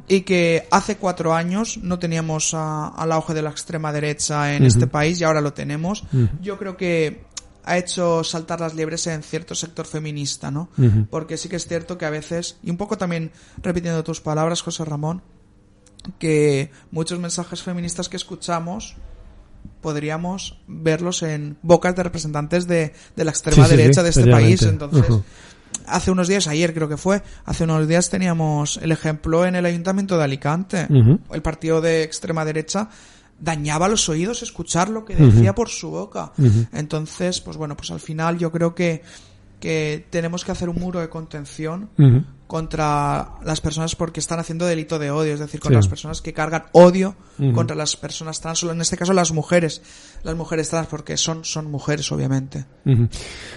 [0.07, 4.87] y que hace cuatro años no teníamos al auge de la extrema derecha en este
[4.87, 6.05] país y ahora lo tenemos.
[6.41, 7.27] Yo creo que
[7.67, 10.69] ha hecho saltar las liebres en cierto sector feminista, ¿no?
[11.09, 14.61] Porque sí que es cierto que a veces, y un poco también repitiendo tus palabras,
[14.61, 15.21] José Ramón,
[16.17, 18.95] que muchos mensajes feministas que escuchamos
[19.81, 24.61] podríamos verlos en bocas de representantes de, de la extrema derecha de este país.
[24.61, 25.03] Entonces,
[25.85, 29.65] hace unos días, ayer creo que fue, hace unos días teníamos el ejemplo en el
[29.65, 30.87] ayuntamiento de Alicante.
[31.31, 32.87] El partido de extrema derecha
[33.39, 36.31] dañaba los oídos escuchar lo que decía por su boca.
[36.71, 39.03] Entonces, pues bueno, pues al final yo creo que,
[39.59, 41.89] que tenemos que hacer un muro de contención
[42.47, 46.33] contra las personas porque están haciendo delito de odio, es decir, contra las personas que
[46.33, 47.15] cargan odio
[47.53, 49.83] contra las personas trans, en este caso las mujeres,
[50.23, 52.65] las mujeres trans, porque son, son mujeres, obviamente.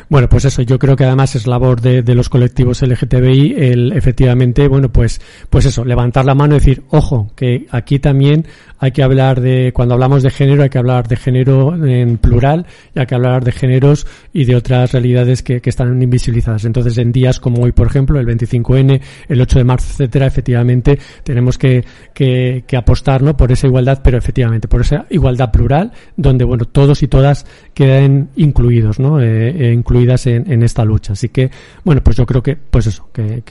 [0.09, 3.93] Bueno, pues eso, yo creo que además es labor de, de, los colectivos LGTBI el
[3.93, 8.47] efectivamente, bueno, pues, pues eso, levantar la mano y decir, ojo, que aquí también
[8.79, 12.67] hay que hablar de, cuando hablamos de género, hay que hablar de género en plural
[12.95, 16.65] y hay que hablar de géneros y de otras realidades que, que están invisibilizadas.
[16.65, 18.27] Entonces, en días como hoy, por ejemplo, el
[18.81, 23.21] 25N, el 8 de marzo, etcétera, efectivamente, tenemos que, que, apostar.
[23.37, 28.31] Por esa igualdad, pero efectivamente, por esa igualdad plural, donde, bueno, todos y todas queden
[28.37, 29.21] incluidos, ¿no?
[29.21, 31.15] Eh, eh, incluidas en, esta lucha.
[31.15, 31.51] Así que,
[31.85, 33.43] bueno, pues yo creo que, pues eso, que,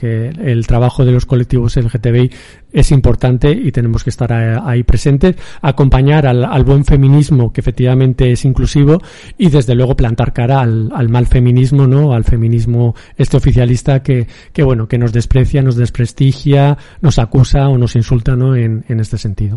[0.42, 2.30] el trabajo de los colectivos LGTBI
[2.72, 8.30] es importante y tenemos que estar ahí presentes, acompañar al, al, buen feminismo que efectivamente
[8.30, 9.02] es inclusivo
[9.36, 12.12] y desde luego plantar cara al, al, mal feminismo, ¿no?
[12.12, 17.76] Al feminismo este oficialista que, que bueno, que nos desprecia, nos desprestigia, nos acusa o
[17.76, 18.56] nos insulta, ¿no?
[18.56, 19.56] En, en este sentido.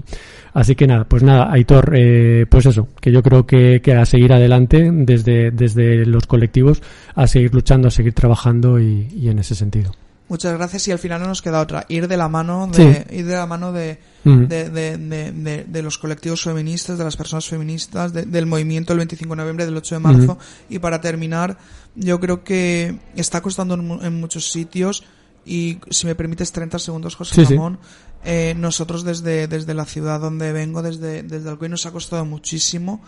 [0.53, 4.05] Así que nada, pues nada, Aitor, eh, pues eso, que yo creo que, que a
[4.05, 6.81] seguir adelante desde, desde los colectivos,
[7.15, 9.91] a seguir luchando, a seguir trabajando y, y en ese sentido.
[10.29, 11.85] Muchas gracias y al final no nos queda otra.
[11.89, 16.41] Ir de la mano de, ir de la mano de, de, de, de, los colectivos
[16.41, 20.37] feministas, de las personas feministas, del movimiento el 25 de noviembre, del 8 de marzo.
[20.69, 21.57] Y para terminar,
[21.95, 25.03] yo creo que está costando en, muchos sitios
[25.45, 27.79] y si me permites 30 segundos, José Ramón,
[28.23, 33.01] eh, nosotros desde, desde la ciudad donde vengo, desde, desde Alcoy, nos ha costado muchísimo,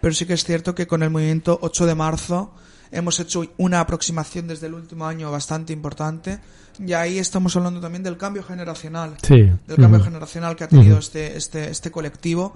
[0.00, 2.54] pero sí que es cierto que con el movimiento 8 de marzo
[2.90, 6.38] hemos hecho una aproximación desde el último año bastante importante.
[6.78, 9.50] Y ahí estamos hablando también del cambio generacional, sí.
[9.66, 12.54] del cambio generacional que ha tenido este, este, este colectivo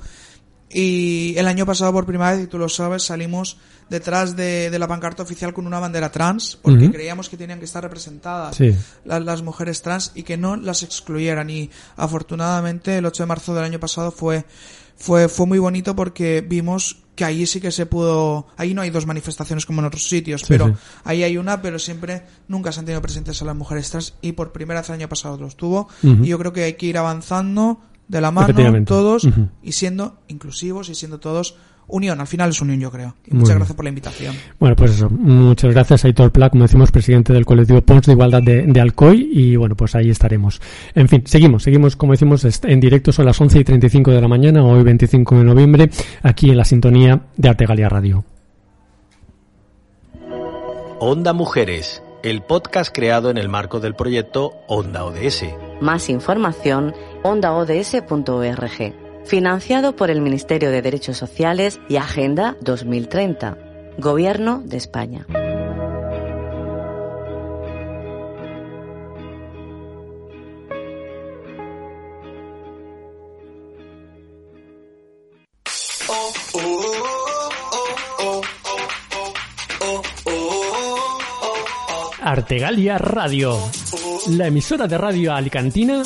[0.71, 3.57] Y el año pasado, por primera vez, y tú lo sabes, salimos
[3.89, 7.83] detrás de, la pancarta oficial con una bandera trans, porque creíamos que tenían que estar
[7.83, 8.59] representadas
[9.05, 11.49] las, mujeres trans y que no las excluyeran.
[11.51, 14.45] Y afortunadamente, el 8 de marzo del año pasado fue,
[14.97, 18.91] fue, fue muy bonito porque vimos que ahí sí que se pudo, ahí no hay
[18.91, 22.87] dos manifestaciones como en otros sitios, pero ahí hay una, pero siempre nunca se han
[22.87, 25.89] tenido presentes a las mujeres trans y por primera vez el año pasado los tuvo.
[26.03, 29.29] Y yo creo que hay que ir avanzando de la mano todos
[29.63, 31.57] y siendo inclusivos y siendo todos
[31.89, 32.21] unión.
[32.21, 33.15] Al final es unión, yo creo.
[33.27, 34.35] Y muchas gracias por la invitación.
[34.59, 35.09] Bueno, pues eso.
[35.11, 39.31] Muchas gracias a Aitor Pla, como decimos, presidente del colectivo Pons de Igualdad de, Alcoy.
[39.33, 40.61] Y bueno, pues ahí estaremos.
[40.95, 43.13] En fin, seguimos, seguimos, como decimos, en directo.
[43.13, 45.91] Son las 11 y 35 de la mañana, hoy 25 de noviembre,
[46.23, 48.25] aquí en la sintonía de Artegalia Radio.
[50.99, 55.45] Onda Mujeres, el podcast creado en el marco del proyecto Onda ODS.
[55.81, 58.95] Más información ondaods.org.
[59.24, 63.59] Financiado por el Ministerio de Derechos Sociales y Agenda 2030.
[63.99, 65.27] Gobierno de España.
[82.27, 83.57] Artegalia Radio,
[84.29, 86.03] la emisora de radio alicantina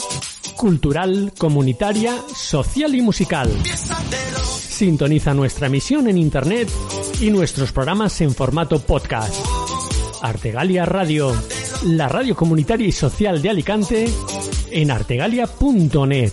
[0.57, 3.51] cultural, comunitaria, social y musical.
[4.45, 6.69] Sintoniza nuestra emisión en Internet
[7.21, 9.35] y nuestros programas en formato podcast.
[10.23, 11.35] Artegalia Radio,
[11.87, 14.11] la radio comunitaria y social de Alicante,
[14.71, 16.33] en artegalia.net.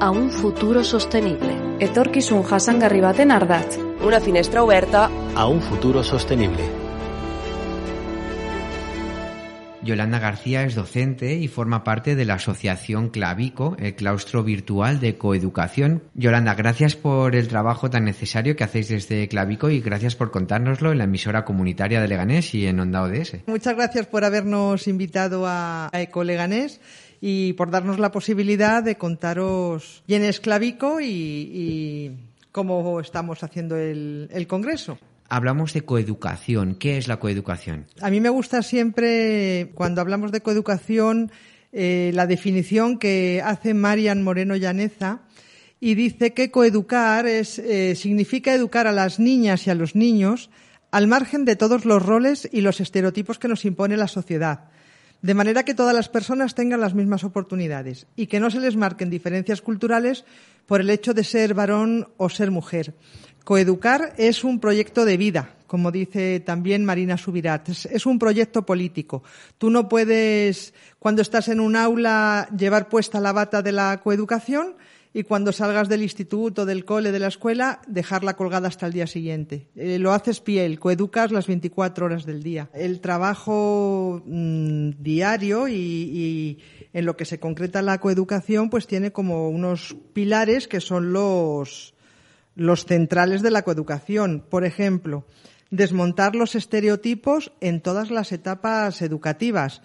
[0.00, 3.78] a un futuro sostenible etorkizun jasangarri baten ardatz.
[4.06, 6.62] Una finestra oberta a un futuro sostenible.
[9.82, 15.16] Yolanda García es docente y forma parte de la asociación Clavico, el claustro virtual de
[15.16, 16.02] coeducación.
[16.14, 20.92] Yolanda, gracias por el trabajo tan necesario que hacéis desde Clavico y gracias por contárnoslo
[20.92, 23.38] en la emisora comunitaria de Leganés y en Onda ODS.
[23.46, 26.80] Muchas gracias por habernos invitado a Eco Leganés
[27.20, 32.16] y por darnos la posibilidad de contaros quién es Clavico y,
[32.52, 34.98] cómo estamos haciendo el, Congreso.
[35.28, 36.74] Hablamos de coeducación.
[36.74, 37.86] ¿Qué es la coeducación?
[38.00, 41.30] A mí me gusta siempre, cuando hablamos de coeducación,
[41.72, 45.20] eh, la definición que hace Marian Moreno Llaneza
[45.80, 50.50] y dice que coeducar es, eh, significa educar a las niñas y a los niños
[50.90, 54.70] al margen de todos los roles y los estereotipos que nos impone la sociedad
[55.22, 58.76] de manera que todas las personas tengan las mismas oportunidades y que no se les
[58.76, 60.24] marquen diferencias culturales
[60.66, 62.94] por el hecho de ser varón o ser mujer.
[63.44, 67.68] Coeducar es un proyecto de vida, como dice también Marina Subirat.
[67.70, 69.22] Es, un proyecto político.
[69.56, 74.74] Tú no puedes, cuando estás en un aula, llevar puesta la bata de la coeducación
[75.18, 79.08] y cuando salgas del instituto, del cole, de la escuela, dejarla colgada hasta el día
[79.08, 79.66] siguiente.
[79.74, 82.70] Eh, lo haces piel, coeducas las 24 horas del día.
[82.72, 86.60] El trabajo mm, diario y,
[86.92, 91.94] en lo que se concreta la coeducación, pues tiene como unos pilares que son los,
[92.54, 94.44] los centrales de la coeducación.
[94.48, 95.26] Por ejemplo,
[95.72, 99.82] desmontar los estereotipos en todas las etapas educativas.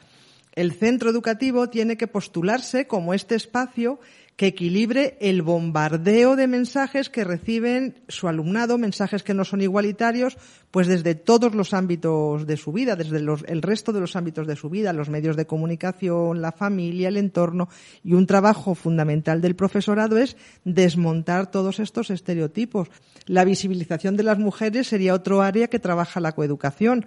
[0.55, 3.99] El centro educativo tiene que postularse como este espacio
[4.35, 10.37] que equilibre el bombardeo de mensajes que reciben su alumnado, mensajes que no son igualitarios,
[10.71, 14.55] pues desde todos los ámbitos de su vida, desde el resto de los ámbitos de
[14.55, 17.69] su vida, los medios de comunicación, la familia, el entorno,
[18.03, 22.89] y un trabajo fundamental del profesorado es desmontar todos estos estereotipos.
[23.27, 27.05] La visibilización de las mujeres sería otro área que trabaja la coeducación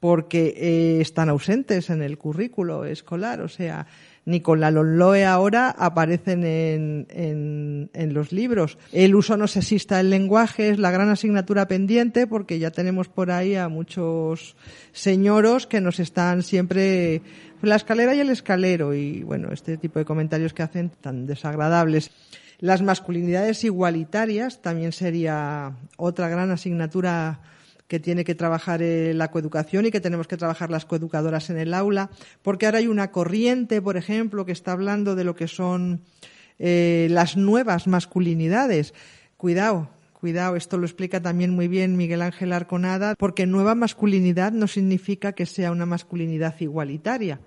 [0.00, 3.86] porque eh, están ausentes en el currículo escolar, o sea,
[4.28, 7.06] ni con la LONLOE ahora aparecen en,
[7.94, 8.76] en, los libros.
[8.92, 13.30] El uso no sexista del lenguaje es la gran asignatura pendiente porque ya tenemos por
[13.30, 14.54] ahí a muchos
[14.92, 17.22] señoros que nos están siempre
[17.62, 22.10] la escalera y el escalero y bueno, este tipo de comentarios que hacen tan desagradables.
[22.58, 27.40] Las masculinidades igualitarias también sería otra gran asignatura
[27.88, 31.58] que tiene que trabajar eh, la coeducación y que tenemos que trabajar las coeducadoras en
[31.58, 32.10] el aula,
[32.42, 36.02] porque ahora hay una corriente, por ejemplo, que está hablando de lo que son
[36.58, 38.94] eh, las nuevas masculinidades.
[39.36, 44.66] Cuidado, Cuidado, esto lo explica también muy bien Miguel Ángel Arconada, porque nueva masculinidad no
[44.66, 47.40] significa que sea una masculinidad igualitaria,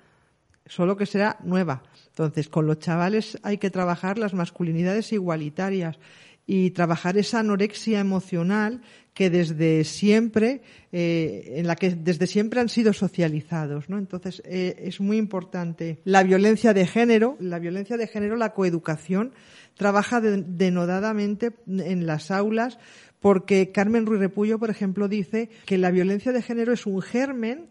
[0.66, 1.84] solo que será nueva.
[2.08, 6.00] Entonces, con los chavales hay que trabajar las masculinidades igualitarias
[6.48, 8.82] y trabajar esa anorexia emocional
[9.14, 13.98] que desde siempre, eh, en la que desde siempre han sido socializados, ¿no?
[13.98, 19.34] Entonces eh, es muy importante la violencia de género, la violencia de género, la coeducación
[19.76, 22.78] trabaja denodadamente en las aulas
[23.20, 27.70] porque Carmen Ruiz Repullo, por ejemplo, dice que la violencia de género es un germen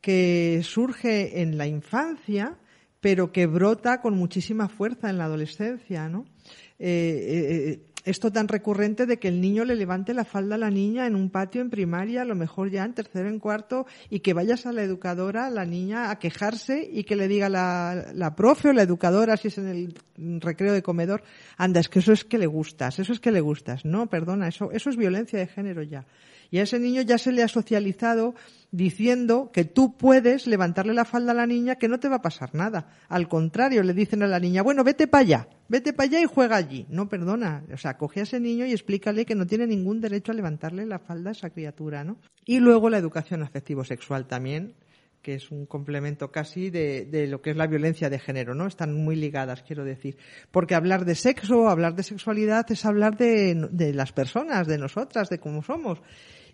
[0.00, 2.58] que surge en la infancia,
[3.00, 6.24] pero que brota con muchísima fuerza en la adolescencia, ¿no?
[6.80, 11.06] Eh, esto tan recurrente de que el niño le levante la falda a la niña
[11.06, 14.34] en un patio en primaria, a lo mejor ya en tercero, en cuarto, y que
[14.34, 18.70] vayas a la educadora, la niña, a quejarse y que le diga la, la profe
[18.70, 21.22] o la educadora, si es en el recreo de comedor,
[21.56, 23.84] anda, es que eso es que le gustas, eso es que le gustas.
[23.84, 26.06] No, perdona, eso, eso es violencia de género ya.
[26.50, 28.34] Y a ese niño ya se le ha socializado
[28.70, 32.22] diciendo que tú puedes levantarle la falda a la niña que no te va a
[32.22, 32.88] pasar nada.
[33.08, 36.26] Al contrario, le dicen a la niña, bueno, vete para allá, vete para allá y
[36.26, 36.86] juega allí.
[36.90, 37.64] No, perdona.
[37.72, 40.84] O sea, coge a ese niño y explícale que no tiene ningún derecho a levantarle
[40.86, 42.18] la falda a esa criatura, ¿no?
[42.44, 44.74] Y luego la educación afectivo-sexual también,
[45.22, 48.66] que es un complemento casi de, de, lo que es la violencia de género, ¿no?
[48.66, 50.18] Están muy ligadas, quiero decir.
[50.50, 55.30] Porque hablar de sexo, hablar de sexualidad es hablar de, de las personas, de nosotras,
[55.30, 56.00] de cómo somos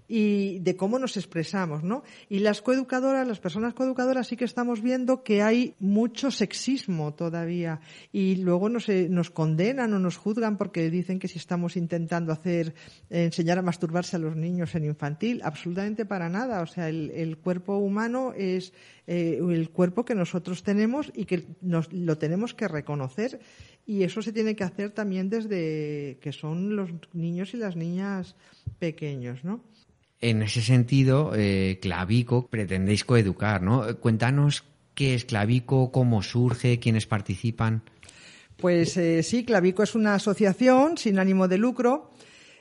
[0.07, 2.03] y de cómo nos expresamos, ¿no?
[2.29, 7.81] Y las coeducadoras, las personas coeducadoras sí que estamos viendo que hay mucho sexismo todavía
[8.13, 12.75] y luego nos, nos condenan o nos juzgan porque dicen que si estamos intentando hacer,
[13.09, 16.61] enseñar a masturbarse a los niños en infantil, absolutamente para nada.
[16.61, 18.73] O sea, el, el cuerpo humano es
[19.07, 23.39] eh, el cuerpo que nosotros tenemos y que nos, lo tenemos que reconocer
[23.87, 28.35] y eso se tiene que hacer también desde que son los niños y las niñas
[28.79, 29.63] pequeños, ¿no?
[30.25, 33.99] En ese sentido, eh, Clavico pretendéis coeducar, ¿no?
[34.01, 34.65] Cuéntanos
[34.95, 37.83] qué es Clavico, cómo surge, quiénes participan.
[38.57, 42.11] Pues eh, sí, Clavico es una asociación sin ánimo de lucro.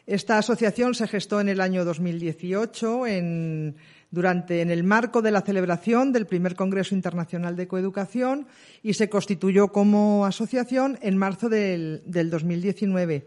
[0.05, 3.77] Esta asociación se gestó en el año 2018 en,
[4.11, 8.45] durante, en el marco de la celebración del primer Congreso Internacional de Coeducación
[8.81, 13.25] y se constituyó como asociación en marzo del, del 2019.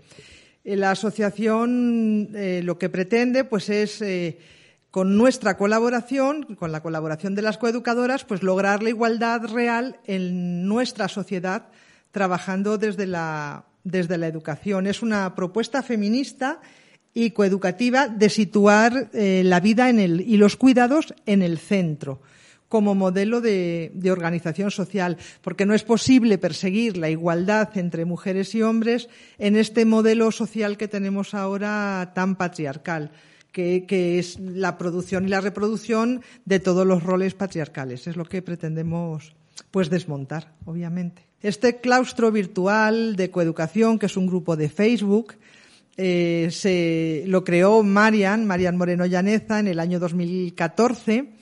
[0.67, 4.41] Eh, la asociación eh, lo que pretende pues es eh,
[4.91, 10.67] con nuestra colaboración, con la colaboración de las coeducadoras, pues lograr la igualdad real en
[10.67, 11.69] nuestra sociedad
[12.11, 14.89] trabajando desde la, desde la educación.
[14.89, 16.61] Es una propuesta feminista
[17.14, 22.21] y coeducativa de situar la vida en el, y los cuidados en el centro
[22.69, 28.62] como modelo de, organización social, porque no es posible perseguir la igualdad entre mujeres y
[28.62, 29.09] hombres
[29.39, 33.11] en este modelo social que tenemos ahora tan patriarcal.
[33.53, 38.07] Que, es la producción y la reproducción de todos los roles patriarcales.
[38.07, 39.35] Es lo que pretendemos
[39.71, 41.27] pues desmontar, obviamente.
[41.41, 45.37] Este claustro virtual de coeducación, que es un grupo de Facebook,
[45.97, 51.36] eh, se lo creó Marian, Marian Moreno Llaneza, en el año 2014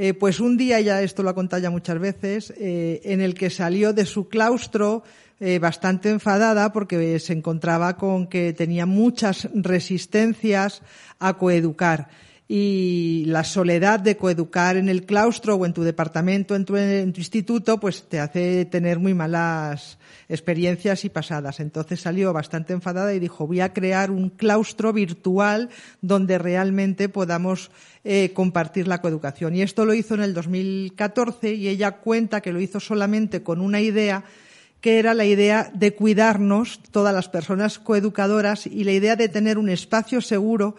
[0.00, 3.34] eh, pues un día, ya esto lo ha contado ya muchas veces, eh, en el
[3.34, 5.02] que salió de su claustro
[5.40, 10.82] eh, bastante enfadada porque se encontraba con que tenía muchas resistencias
[11.18, 12.10] a coeducar
[12.50, 17.78] y la soledad de coeducar en el claustro o en tu departamento, en tu, instituto,
[17.78, 19.98] pues te hace tener muy malas
[20.30, 21.60] experiencias y pasadas.
[21.60, 25.68] Entonces salió bastante enfadada y dijo, voy a crear un claustro virtual
[26.00, 27.70] donde realmente podamos
[28.02, 29.54] eh, compartir la coeducación.
[29.54, 33.60] Y esto lo hizo en el 2014 y ella cuenta que lo hizo solamente con
[33.60, 34.24] una idea
[34.80, 39.58] que era la idea de cuidarnos todas las personas coeducadoras y la idea de tener
[39.58, 40.76] un espacio seguro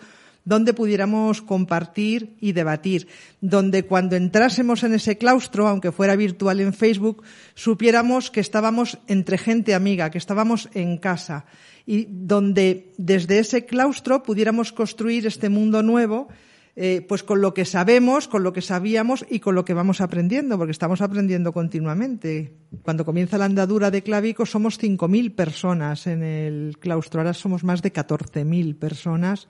[0.50, 3.08] donde pudiéramos compartir y debatir,
[3.40, 7.22] donde cuando entrásemos en ese claustro, aunque fuera virtual en Facebook,
[7.54, 11.46] supiéramos que estábamos entre gente amiga, que estábamos en casa
[11.86, 16.30] y donde desde ese claustro pudiéramos construir este mundo nuevo
[16.76, 20.02] eh, pues con lo que sabemos, con lo que sabíamos y con lo que vamos
[20.02, 22.54] aprendiendo, porque estamos aprendiendo continuamente.
[22.84, 27.82] Cuando comienza la andadura de Clavico somos 5.000 personas en el claustro, ahora somos más
[27.82, 29.48] de 14.000 personas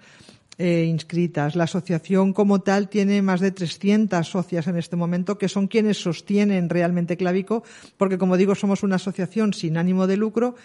[0.59, 1.55] eh, inscritas.
[1.55, 5.97] La asociación como tal tiene más de 300 socias en este momento que son quienes
[6.01, 7.63] sostienen realmente Clavico,
[7.95, 10.55] porque como digo, somos una asociación sin ánimo de lucro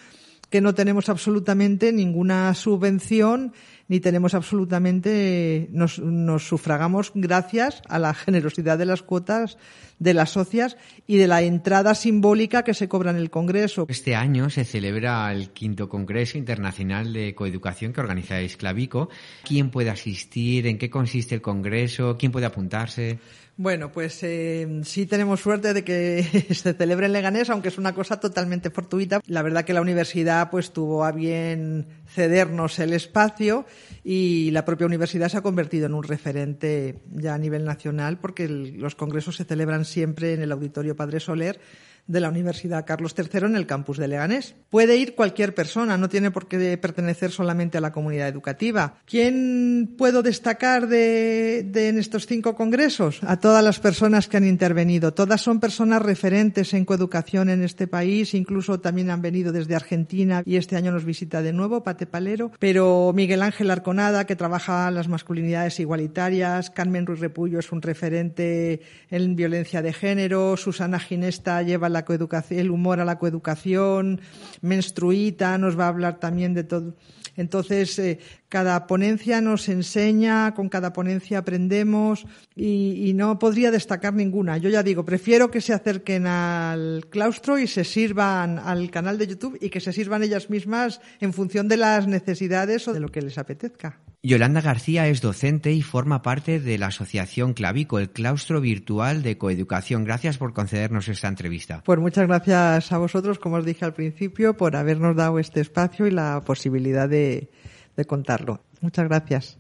[0.51, 3.53] que no tenemos absolutamente ninguna subvención
[3.87, 9.59] ni tenemos absolutamente, nos, nos sufragamos gracias a la generosidad de las cuotas
[9.99, 10.77] de las socias
[11.07, 13.87] y de la entrada simbólica que se cobra en el Congreso.
[13.89, 19.09] Este año se celebra el quinto Congreso Internacional de Coeducación que organiza Esclavico.
[19.45, 20.67] ¿Quién puede asistir?
[20.67, 22.17] ¿En qué consiste el Congreso?
[22.19, 23.19] ¿Quién puede apuntarse?
[23.57, 26.25] Bueno, pues eh, sí tenemos suerte de que
[26.55, 29.21] se celebre en Leganés, aunque es una cosa totalmente fortuita.
[29.27, 33.65] La verdad que la universidad pues tuvo a bien cedernos el espacio
[34.03, 38.49] y la propia universidad se ha convertido en un referente ya a nivel nacional porque
[38.49, 41.61] los congresos se celebran siempre en el Auditorio Padre Soler
[42.07, 44.55] de la Universidad Carlos III en el campus de Leganés.
[44.71, 48.99] Puede ir cualquier persona, no tiene por qué pertenecer solamente a la comunidad educativa.
[49.07, 53.21] ¿Quién puedo destacar de, en estos cinco congresos?
[53.23, 55.15] A todas las personas que han intervenido.
[55.15, 60.43] Todas son personas referentes en coeducación en este país, incluso también han venido desde Argentina
[60.45, 62.53] y este año nos visita de nuevo Pate Palero.
[62.59, 68.83] Pero Miguel Ángel Arconada, que trabaja las masculinidades igualitarias, Carmen Ruiz Repullo es un referente
[69.11, 74.21] en violencia de género, Susana Ginesta lleva la coeducación, el humor a la coeducación,
[74.61, 76.95] menstruita, nos va a hablar también de todo.
[77.37, 78.19] Entonces, eh,
[78.49, 84.59] cada ponencia nos enseña, con cada ponencia aprendemos y, no podría destacar ninguna.
[84.59, 89.27] Yo ya digo, prefiero que se acerquen al claustro y se sirvan al canal de
[89.27, 93.09] YouTube y que se sirvan ellas mismas en función de las necesidades o de lo
[93.09, 94.04] que les apetezca.
[94.25, 99.37] Yolanda García es docente y forma parte de la Asociación Clavico, el claustro virtual de
[99.37, 100.05] coeducación.
[100.05, 101.83] Gracias por concedernos esta entrevista.
[101.85, 106.07] Pues muchas gracias a vosotros, como os dije al principio, por habernos dado este espacio
[106.07, 107.51] y la posibilidad de,
[107.99, 108.63] de contarlo.
[108.81, 109.59] Muchas gracias.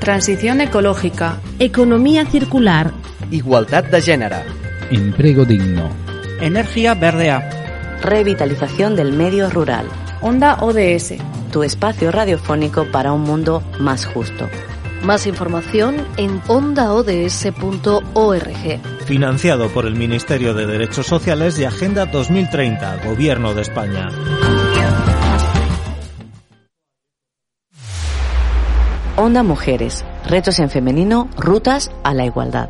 [0.00, 1.40] Transición ecológica.
[1.60, 2.92] Economía circular.
[3.30, 4.38] Igualdad de género.
[4.90, 5.90] Empleo digno.
[6.40, 8.00] Energía verdea.
[8.02, 9.86] Revitalización del medio rural
[10.20, 11.14] Onda ODS.
[11.52, 14.48] Tu espacio radiofónico para un mundo más justo.
[15.04, 17.04] Más información en ondaods.org.
[19.04, 24.08] Financiado por el Ministerio de Derechos Sociales y Agenda 2030, Gobierno de España.
[29.16, 30.04] Onda Mujeres.
[30.26, 32.68] Retos en femenino, rutas a la igualdad.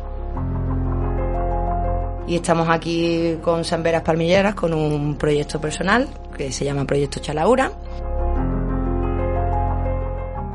[2.27, 7.71] Y estamos aquí con Samberas Palmilleras con un proyecto personal que se llama Proyecto Chalaura.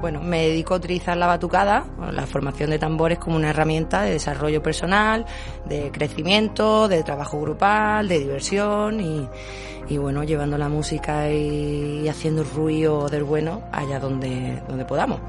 [0.03, 4.11] Bueno, me dedico a utilizar la batucada, la formación de tambores como una herramienta de
[4.11, 5.25] desarrollo personal,
[5.65, 9.01] de crecimiento, de trabajo grupal, de diversión
[9.89, 15.21] y, bueno, llevando la música y, haciendo ruido del bueno allá donde, donde podamos.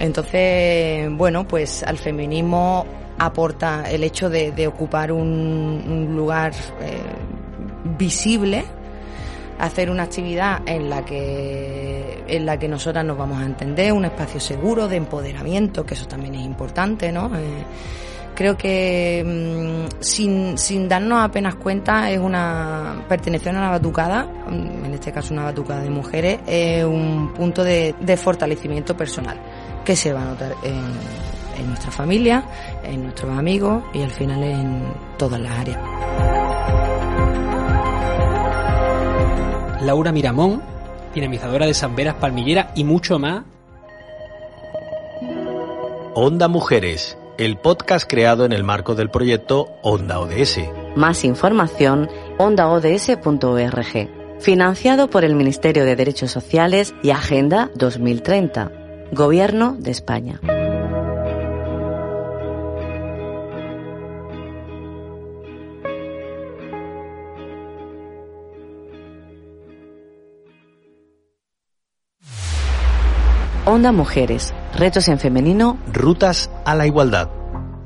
[0.00, 2.86] Entonces, bueno, pues al feminismo
[3.18, 6.98] aporta el hecho de, ocupar un, lugar eh,
[7.98, 8.64] visible,
[9.58, 14.04] hacer una actividad en la que en la que nosotras nos vamos a entender, un
[14.04, 17.26] espacio seguro de empoderamiento, que eso también es importante, ¿no?
[17.36, 17.64] Eh,
[18.40, 24.86] creo que mm, sin, sin darnos apenas cuenta es una pertenecer a una batucada, mm,
[24.86, 29.38] en este caso una batucada de mujeres, es un punto de, de fortalecimiento personal
[29.84, 30.80] que se va a notar en
[31.58, 32.44] en nuestra familia,
[32.82, 35.78] en nuestros amigos y al final en todas las áreas.
[39.82, 40.62] Laura Miramón,
[41.14, 43.44] dinamizadora de Samberas Palmillera y mucho más.
[46.14, 50.58] Onda Mujeres, el podcast creado en el marco del proyecto Onda ODS.
[50.94, 54.10] Más información, ondaods.org.
[54.40, 58.70] Financiado por el Ministerio de Derechos Sociales y Agenda 2030.
[59.12, 60.38] Gobierno de España.
[73.66, 77.28] Onda Mujeres, retos en femenino, rutas a la igualdad.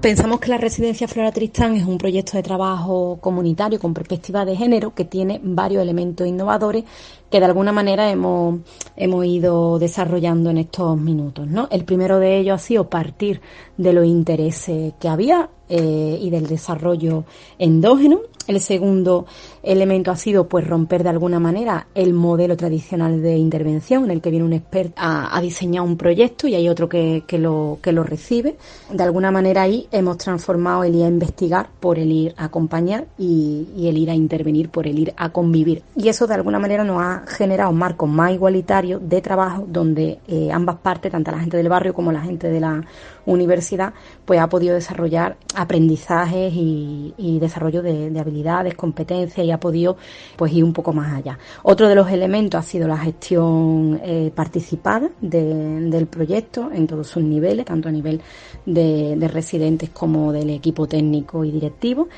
[0.00, 4.54] Pensamos que la residencia Flora Tristán es un proyecto de trabajo comunitario con perspectiva de
[4.54, 6.84] género que tiene varios elementos innovadores
[7.28, 8.60] que de alguna manera hemos,
[8.94, 11.48] hemos ido desarrollando en estos minutos.
[11.48, 11.66] ¿no?
[11.72, 13.40] El primero de ellos ha sido partir
[13.76, 17.24] de los intereses que había eh, y del desarrollo
[17.58, 19.26] endógeno el segundo
[19.64, 24.20] elemento ha sido pues romper de alguna manera el modelo tradicional de intervención en el
[24.20, 28.02] que viene un experto a, diseñar un proyecto y hay otro que, lo, que lo
[28.02, 28.56] recibe.
[28.90, 33.06] De alguna manera ahí hemos transformado el ir a investigar por el ir a acompañar
[33.18, 35.82] y, el ir a intervenir por el ir a convivir.
[35.96, 40.18] Y eso de alguna manera nos ha generado un marco más igualitario de trabajo donde
[40.28, 42.82] eh, ambas partes, tanto la gente del barrio como la gente de la
[43.26, 43.94] universidad,
[44.24, 49.96] pues ha podido desarrollar aprendizajes y, desarrollo de, habilidades, competencias y ha podido
[50.36, 51.38] pues ir un poco más allá.
[51.62, 57.22] Otro de los elementos ha sido la gestión eh, participada del proyecto en todos sus
[57.22, 58.20] niveles, tanto a nivel
[58.66, 62.08] de, de residentes como del equipo técnico y directivo.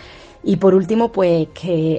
[0.49, 1.97] Y por último, pues que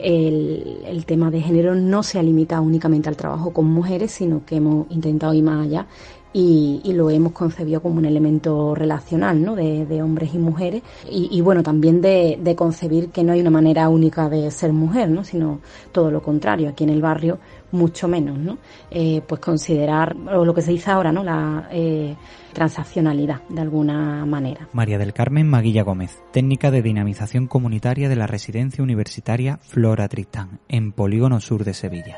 [0.87, 4.55] el, tema de género no se ha limitado únicamente al trabajo con mujeres, sino que
[4.55, 5.85] hemos intentado ir más allá
[6.33, 9.55] y, lo hemos concebido como un elemento relacional ¿no?
[9.55, 14.29] de, hombres y mujeres y, bueno también de, concebir que no hay una manera única
[14.29, 15.23] de ser mujer ¿no?
[15.23, 15.59] sino
[15.91, 17.39] todo lo contrario aquí en el barrio
[17.71, 18.57] mucho menos ¿no?
[18.89, 22.15] Eh, pues considerar o lo que se dice ahora no la eh,
[22.53, 28.27] transaccionalidad de alguna manera María del Carmen Maguilla Gómez técnica de dinamización comunitaria de la
[28.27, 32.17] residencia universitaria Flora Tristán en Polígono Sur de Sevilla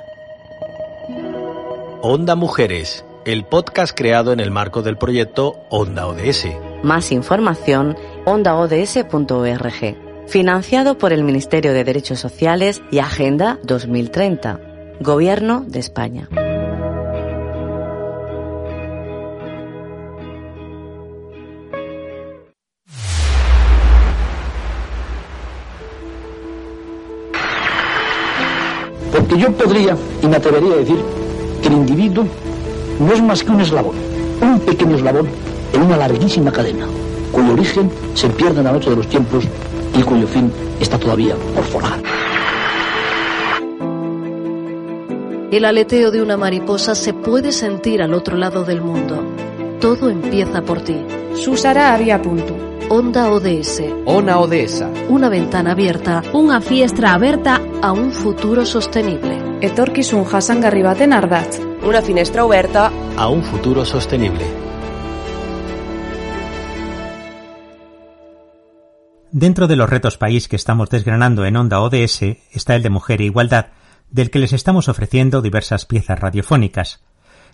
[2.01, 6.47] Onda Mujeres el podcast creado en el marco del proyecto Onda ODS.
[6.81, 10.27] Más información, ondaods.org.
[10.27, 14.59] Financiado por el Ministerio de Derechos Sociales y Agenda 2030.
[14.99, 16.27] Gobierno de España.
[29.11, 30.97] Porque yo podría y me atrevería a decir
[31.61, 32.27] que el individuo
[32.99, 33.95] no es más que un eslabón,
[34.41, 35.27] un pequeño eslabón
[35.73, 36.85] en una larguísima cadena,
[37.31, 39.45] cuyo origen se pierde en la noche de los tiempos
[39.97, 41.99] y cuyo fin está todavía por forjar.
[45.51, 49.23] El aleteo de una mariposa se puede sentir al otro lado del mundo.
[49.81, 50.95] Todo empieza por ti.
[51.33, 52.55] Susara había punto.
[52.89, 53.81] Onda ODS.
[54.05, 54.83] Ona ODS.
[55.09, 56.21] Una ventana abierta.
[56.33, 59.39] Una fiestra abierta a un futuro sostenible.
[59.61, 61.68] Etorkizun jasangarri baten ardatz.
[61.81, 64.45] Una finestra oberta a un futuro sostenible.
[69.31, 72.21] Dentro de los retos país que estamos desgranando en Onda ODS
[72.51, 73.67] está el de Mujer e Igualdad,
[74.09, 77.01] del que les estamos ofreciendo diversas piezas radiofónicas.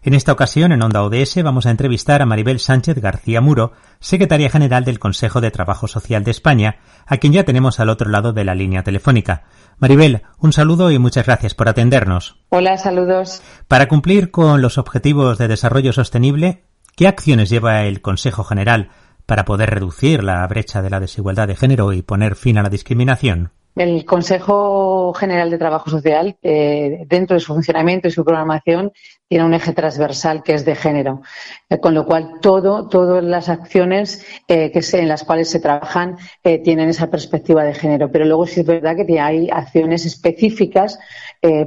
[0.05, 4.51] En esta ocasión, en Onda ODS, vamos a entrevistar a Maribel Sánchez García Muro, secretaria
[4.51, 6.77] general del Consejo de Trabajo Social de España,
[7.07, 9.45] a quien ya tenemos al otro lado de la línea telefónica.
[9.79, 12.37] Maribel, un saludo y muchas gracias por atendernos.
[12.49, 13.41] Hola, saludos.
[13.67, 18.91] Para cumplir con los objetivos de desarrollo sostenible, ¿qué acciones lleva el Consejo General
[19.25, 22.69] para poder reducir la brecha de la desigualdad de género y poner fin a la
[22.69, 23.53] discriminación?
[23.75, 28.93] El Consejo General de Trabajo Social, eh, dentro de su funcionamiento y su programación,
[29.27, 31.21] tiene un eje transversal que es de género,
[31.69, 36.17] eh, con lo cual todo, todas las acciones eh, que en las cuales se trabajan
[36.63, 38.09] tienen esa perspectiva de género.
[38.11, 40.97] Pero luego sí es verdad que hay acciones específicas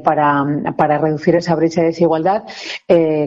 [0.03, 0.45] para,
[0.77, 2.45] para, reducir esa brecha de desigualdad,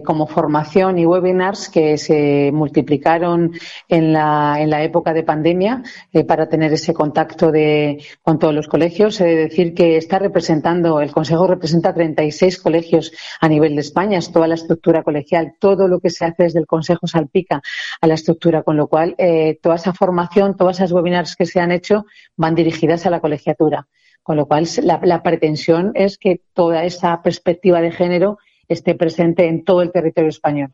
[0.03, 3.51] como formación y webinars que se multiplicaron
[3.87, 5.83] en la, en la época de pandemia
[6.27, 9.19] para tener ese contacto de, con todos los colegios.
[9.21, 14.17] He de decir que está representando, el Consejo representa 36 colegios a nivel de España,
[14.17, 15.55] es toda la estructura colegial.
[15.59, 17.61] Todo lo que se hace desde el Consejo salpica
[17.99, 21.59] a la estructura, con lo cual eh, toda esa formación, todas esas webinars que se
[21.59, 23.87] han hecho van dirigidas a la colegiatura.
[24.23, 29.63] Con lo cual, la pretensión es que toda esa perspectiva de género esté presente en
[29.63, 30.73] todo el territorio español.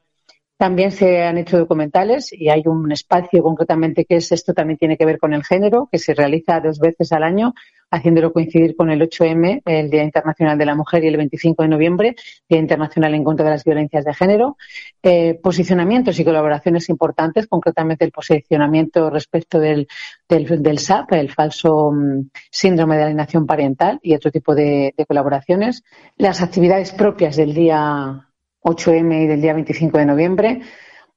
[0.58, 4.98] También se han hecho documentales y hay un espacio concretamente que es esto también tiene
[4.98, 7.54] que ver con el género, que se realiza dos veces al año,
[7.92, 11.70] haciéndolo coincidir con el 8M, el Día Internacional de la Mujer, y el 25 de
[11.70, 12.16] noviembre,
[12.50, 14.58] Día Internacional en contra de las violencias de género.
[15.04, 19.88] Eh, posicionamientos y colaboraciones importantes, concretamente el posicionamiento respecto del,
[20.28, 25.84] del, SAP, el falso mm, síndrome de alienación parental y otro tipo de colaboraciones.
[26.18, 28.27] Las actividades propias del Día
[28.64, 30.62] 8M y del día 25 de noviembre,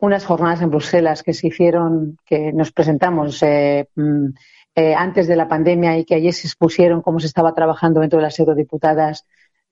[0.00, 4.26] unas jornadas en Bruselas que se hicieron, que nos presentamos eh, mm,
[4.74, 8.18] eh, antes de la pandemia y que allí se expusieron cómo se estaba trabajando dentro
[8.18, 9.26] de las eurodiputadas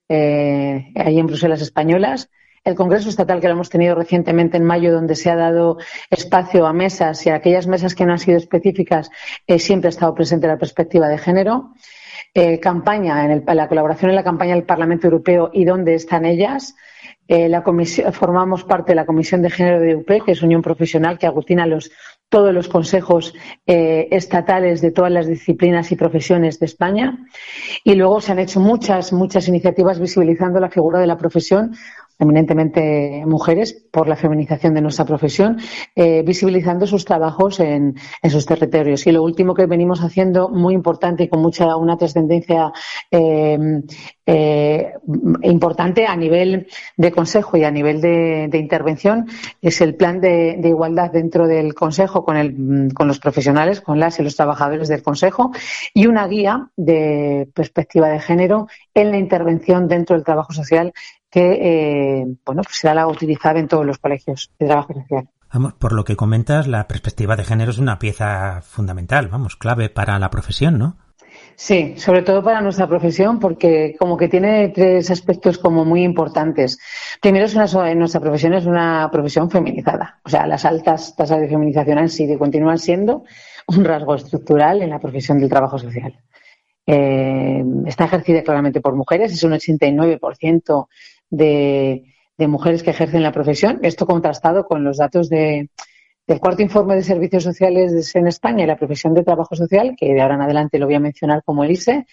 [0.09, 2.31] eh, ahí en Bruselas españolas.
[2.65, 5.79] El Congreso Estatal que lo hemos tenido recientemente en mayo, donde se ha dado
[6.11, 9.11] espacio a mesas y a aquellas mesas que no han sido específicas,
[9.59, 11.73] siempre ha estado presente la perspectiva de género.
[12.61, 16.75] campaña, en la colaboración en la campaña del Parlamento Europeo y dónde están ellas.
[17.29, 20.63] Eh, la comisión, formamos parte de la Comisión de Género de UP, que es Unión
[20.63, 21.67] Profesional que aglutina
[22.31, 23.35] todos los consejos
[23.67, 27.19] eh, estatales de todas las disciplinas y profesiones de España.
[27.85, 31.75] Y luego se han hecho muchas, muchas iniciativas visibilizando la figura de la profesión
[32.19, 35.59] eminentemente mujeres, por la feminización de nuestra profesión,
[35.95, 37.95] eh, visibilizando sus trabajos en,
[38.29, 39.07] sus territorios.
[39.07, 42.73] Y lo último que venimos haciendo, muy importante y con mucha una trascendencia
[43.11, 43.59] eh,
[44.27, 44.93] eh,
[45.43, 46.67] importante a nivel
[46.97, 49.27] de Consejo y a nivel de, de intervención,
[49.63, 53.99] es el plan de, de, igualdad dentro del Consejo con, el, con los profesionales, con
[53.99, 55.53] las y los trabajadores del Consejo,
[55.95, 60.93] y una guía de perspectiva de género en la intervención dentro del trabajo social
[61.31, 65.29] que eh, bueno pues será la utilizada en todos los colegios de trabajo social.
[65.53, 69.89] Vamos, por lo que comentas, la perspectiva de género es una pieza fundamental, vamos, clave
[69.89, 70.99] para la profesión, ¿no?
[71.57, 76.79] Sí, sobre todo para nuestra profesión, porque como que tiene tres aspectos como muy importantes.
[77.21, 80.21] Primero, es una, nuestra profesión es una profesión feminizada.
[80.25, 83.25] O sea, las altas tasas de feminización han sido y continúan siendo
[83.67, 86.21] un rasgo estructural en la profesión del trabajo social.
[86.87, 90.87] Eh, está ejercida claramente por mujeres, es un 89%
[91.31, 92.05] de,
[92.39, 93.81] mujeres que ejercen la profesión.
[93.83, 95.71] Esto contrastado con los datos de,
[96.27, 100.15] del cuarto informe de servicios sociales en España y la profesión de trabajo social, que
[100.15, 102.07] de ahora en adelante lo voy a mencionar como el ISE,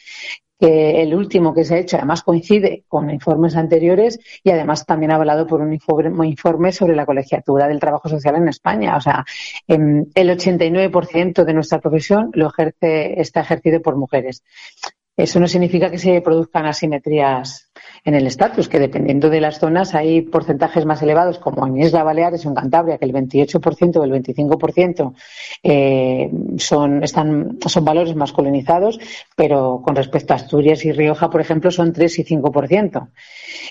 [0.60, 5.12] que el último que se ha hecho además coincide con informes anteriores y además también
[5.12, 8.96] ha avalado por un informe sobre la colegiatura del trabajo social en España.
[8.96, 9.26] O sea,
[9.68, 14.44] em, el 89% de nuestra profesión lo ejerce, está ejercido por mujeres.
[15.18, 17.65] Eso no significa que se produzcan asimetrías
[18.06, 22.04] en el estatus, que dependiendo de las zonas hay porcentajes más elevados, como en Isla
[22.04, 25.14] Baleares o en Cantabria, que el 28% o el 25%
[25.64, 29.00] eh, son, están, son valores masculinizados,
[29.36, 33.10] pero con respecto a Asturias y Rioja, por ejemplo, son 3 y 5%.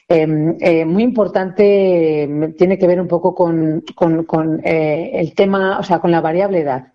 [0.09, 0.27] Eh,
[0.61, 2.29] eh, muy importante,
[2.59, 6.61] tiene que ver un poco con, con eh, el tema, o sea, con la variable
[6.61, 6.89] edad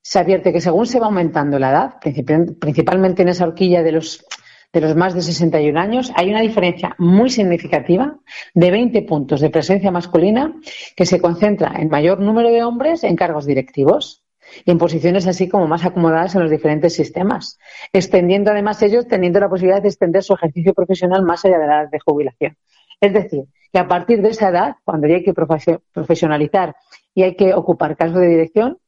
[0.00, 4.24] se advierte que según se va aumentando la edad, principalmente en esa horquilla de los,
[4.72, 8.18] de los más de 61 años, hay una diferencia muy significativa
[8.54, 10.54] de 20 puntos de presencia masculina
[10.94, 14.24] que se concentra en mayor número de hombres en cargos directivos
[14.64, 17.58] y en posiciones así como más acomodadas en los diferentes sistemas,
[17.92, 21.82] extendiendo además ellos teniendo la posibilidad de extender su ejercicio profesional más allá de la
[21.82, 22.56] edad de jubilación.
[23.00, 26.74] Es decir, que a partir de esa edad, cuando ya hay que profesionalizar
[27.14, 28.78] y hay que ocupar cargos de dirección,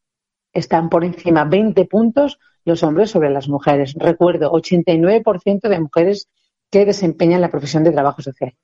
[0.53, 3.95] están por encima 20 puntos los hombres sobre las mujeres.
[3.97, 6.29] Recuerdo, 89% de mujeres
[6.71, 8.55] que desempeñan la profesión de trabajo social.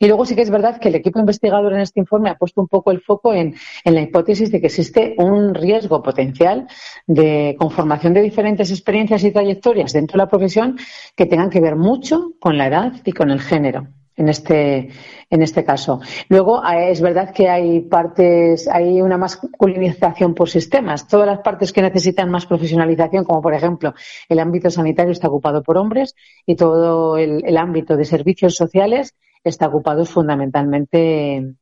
[0.00, 2.60] Y luego sí que es verdad que el equipo investigador en este informe ha puesto
[2.60, 3.54] un poco el foco en,
[3.84, 6.66] en, la hipótesis de que existe un riesgo potencial
[7.06, 10.76] de conformación de diferentes experiencias y trayectorias dentro de la profesión
[11.14, 13.86] que tengan que ver mucho con la edad y con el género
[14.18, 14.90] en este,
[15.30, 16.00] en este caso.
[16.28, 21.06] Luego, eh, es verdad que hay partes, hay una masculinización por sistemas.
[21.06, 23.94] Todas las partes que necesitan más profesionalización, como por ejemplo
[24.28, 26.14] el ámbito sanitario, está ocupado por hombres
[26.44, 29.14] y todo el, ámbito de servicios sociales
[29.44, 31.54] está ocupado fundamentalmente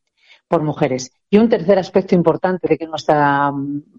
[0.49, 1.13] por mujeres.
[1.29, 3.53] Y un tercer aspecto importante de que nuestra,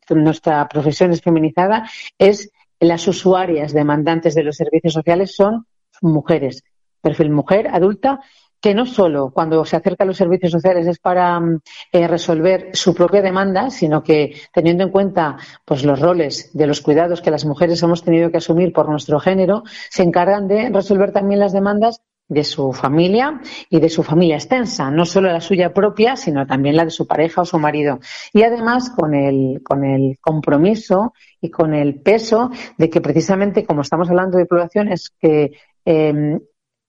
[0.09, 1.87] nuestra profesión es feminizada
[2.17, 5.65] es las usuarias demandantes de los servicios sociales son
[6.01, 6.63] mujeres,
[7.01, 8.19] perfil mujer, adulta,
[8.67, 11.61] que no solo cuando se acerca a los servicios sociales es para mm,
[11.93, 16.81] eh, resolver su propia demanda, sino que teniendo en cuenta pues los roles de los
[16.81, 21.13] cuidados que las mujeres hemos tenido que asumir por nuestro género, se encargan de resolver
[21.13, 23.39] también las demandas de su familia
[23.69, 27.07] y de su familia extensa, no solo la suya propia, sino también la de su
[27.07, 28.01] pareja o su marido.
[28.33, 33.79] Y además con el, con el compromiso y con el peso de que precisamente, como
[33.79, 35.53] estamos hablando de población, es que
[35.85, 36.37] eh,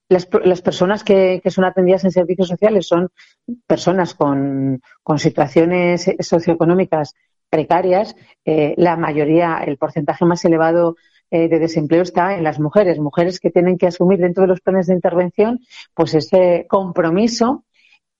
[0.08, 3.08] las, las personas que, que, son atendidas en servicios sociales son
[3.66, 7.14] personas con, con situaciones socioeconómicas
[7.50, 8.16] precarias.
[8.44, 10.96] Eh, la mayoría, el porcentaje más elevado
[11.30, 14.60] eh, de desempleo está en las mujeres, mujeres que tienen que asumir dentro de los
[14.62, 15.60] planes de intervención
[15.92, 17.64] pues ese compromiso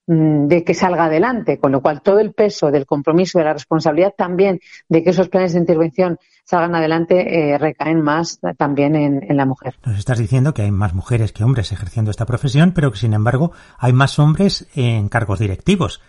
[0.08, 4.14] de que salga adelante, con lo cual todo el peso del compromiso, de la responsabilidad
[4.16, 9.36] también de que esos planes de intervención salgan adelante eh, recaen más también en, en,
[9.36, 9.74] la mujer.
[9.84, 13.12] Nos estás diciendo que hay más mujeres que hombres ejerciendo esta profesión, pero que sin
[13.12, 16.00] embargo hay más hombres en cargos directivos.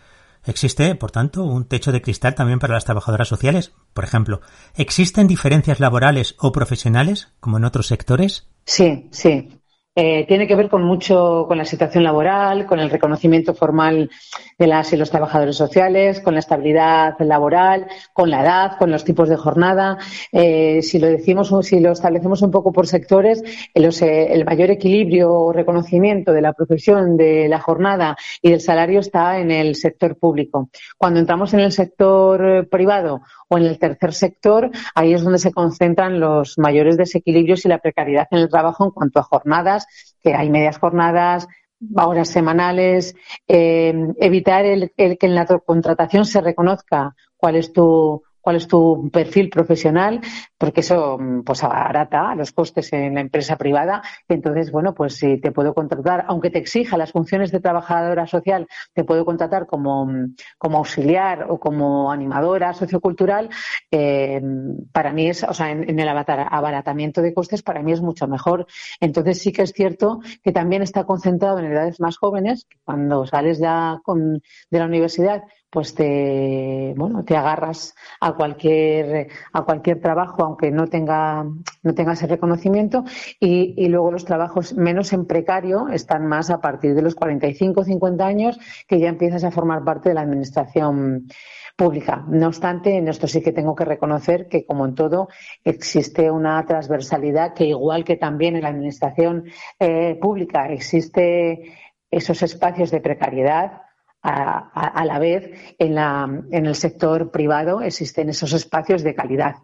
[0.45, 3.73] Existe, por tanto, un techo de cristal también para las trabajadoras sociales.
[3.93, 4.39] Por ejemplo,
[4.75, 8.47] ¿existen diferencias laborales o profesionales como en otros sectores?
[8.63, 9.58] Sí, sí.
[10.01, 14.09] Eh, tiene que ver con mucho con la situación laboral, con el reconocimiento formal
[14.57, 19.03] de las y los trabajadores sociales, con la estabilidad laboral, con la edad, con los
[19.03, 19.97] tipos de jornada.
[20.31, 23.43] Eh, si lo decimos, si lo establecemos un poco por sectores,
[23.73, 29.01] eh, el mayor equilibrio o reconocimiento de la profesión, de la jornada y del salario
[29.01, 30.69] está en el sector público.
[30.97, 33.19] Cuando entramos en el sector privado
[33.49, 37.79] o en el tercer sector, ahí es donde se concentran los mayores desequilibrios y la
[37.79, 39.87] precariedad en el trabajo en cuanto a jornadas,
[40.21, 41.47] que hay medias jornadas,
[41.95, 43.15] horas semanales,
[43.47, 48.67] eh, evitar el, el, que en la contratación se reconozca cuál es tu cuál es
[48.67, 50.21] tu perfil profesional,
[50.59, 54.03] porque eso mm, pues abarata los costes en la empresa privada.
[54.27, 58.67] Entonces, bueno, pues si te puedo contratar, aunque te exija las funciones de trabajadora social,
[58.93, 63.49] te puedo contratar como, mm, como auxiliar o como animadora sociocultural,
[63.89, 64.41] eh,
[64.91, 68.67] para mí es, o sea, en, el abaratamiento de costes, para mí es mucho mejor.
[68.99, 73.59] Entonces sí que es cierto que también está concentrado en edades más jóvenes, cuando sales
[73.59, 80.48] ya con, de la universidad pues te bueno te agarras a cualquier a cualquier trabajo
[80.49, 81.45] aunque no tenga
[81.83, 83.03] no tenga ese reconocimiento
[83.39, 88.25] y, luego los trabajos menos en precario están más a partir de los 45 50
[88.25, 91.27] años que ya empiezas a formar parte de la administración
[91.75, 92.25] pública.
[92.27, 95.29] No obstante, en esto sí que tengo que reconocer que, como en todo,
[95.63, 99.45] existe una transversalidad que, igual que también en la administración
[99.79, 101.77] eh, pública existe
[102.11, 103.83] esos espacios de precariedad,
[104.21, 109.55] a, la vez en, la, en el sector privado existen esos espacios de calidad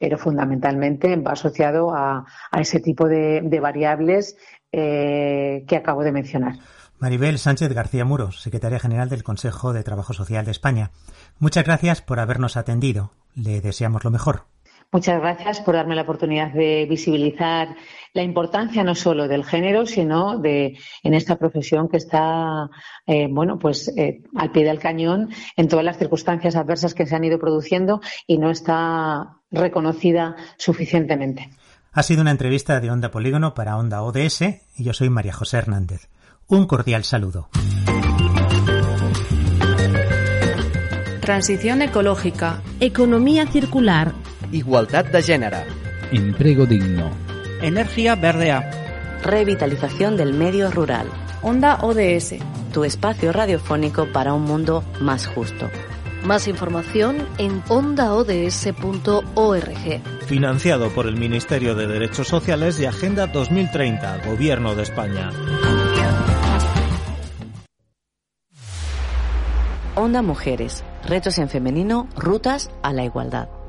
[0.00, 2.24] pero fundamentalmente va asociado a,
[2.58, 4.36] ese tipo de, variables
[4.72, 6.54] eh, que acabo de mencionar.
[6.98, 10.90] Maribel Sánchez García Muros, secretaria general del Consejo de Trabajo Social de España.
[11.38, 13.10] Muchas gracias por habernos atendido.
[13.34, 14.44] Le deseamos lo mejor.
[14.92, 17.76] Muchas gracias por darme la oportunidad de visibilizar
[18.12, 22.68] la importancia no solo del género, sino de en esta profesión que está,
[23.06, 27.14] eh, bueno, pues eh, al pie del cañón en todas las circunstancias adversas que se
[27.14, 31.50] han ido produciendo y no está reconocida suficientemente.
[31.92, 34.42] Ha sido una entrevista de Onda Polígono para Onda ODS
[34.76, 36.08] y yo soy María José Hernández.
[36.48, 37.48] Un cordial saludo.
[41.20, 42.60] Transición ecológica.
[42.80, 44.14] Economía circular
[44.52, 45.58] Igualdad de género.
[46.10, 47.10] Empleo digno.
[47.62, 48.70] Energía verdea.
[49.22, 51.06] Revitalización del medio rural.
[51.42, 52.34] Onda ODS.
[52.72, 55.68] Tu espacio radiofónico para un mundo más justo.
[56.24, 58.32] Más información en ondaods.org.
[60.26, 65.30] Financiado por el Ministerio de Derechos Sociales y Agenda 2030, Gobierno de España.
[69.94, 70.84] Onda Mujeres.
[71.06, 73.59] Retos en femenino, rutas a la igualdad.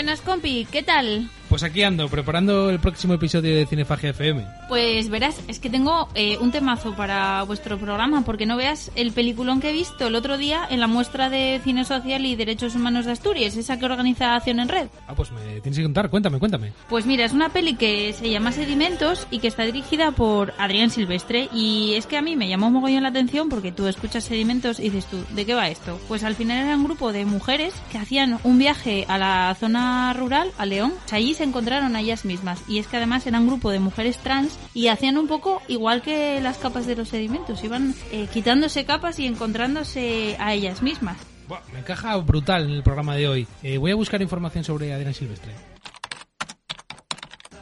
[0.00, 1.28] Buenas, compi, ¿qué tal?
[1.50, 4.46] Pues aquí ando, preparando el próximo episodio de Cinefagia FM.
[4.68, 9.10] Pues verás, es que tengo eh, un temazo para vuestro programa, porque no veas el
[9.10, 12.76] peliculón que he visto el otro día en la muestra de Cine Social y Derechos
[12.76, 14.90] Humanos de Asturias, esa que organiza Acción en Red.
[15.08, 16.72] Ah, pues me tienes que contar, cuéntame, cuéntame.
[16.88, 20.90] Pues mira, es una peli que se llama Sedimentos y que está dirigida por Adrián
[20.90, 24.78] Silvestre, y es que a mí me llamó mogollón la atención porque tú escuchas Sedimentos
[24.78, 25.98] y dices tú, ¿de qué va esto?
[26.06, 30.12] Pues al final era un grupo de mujeres que hacían un viaje a la zona
[30.12, 32.62] rural, a León, allí se encontraron a ellas mismas.
[32.68, 36.02] Y es que además eran un grupo de mujeres trans y hacían un poco igual
[36.02, 37.64] que las capas de los sedimentos.
[37.64, 41.16] Iban eh, quitándose capas y encontrándose a ellas mismas.
[41.72, 43.46] me encaja brutal en el programa de hoy.
[43.62, 45.52] Eh, voy a buscar información sobre Adriana Silvestre.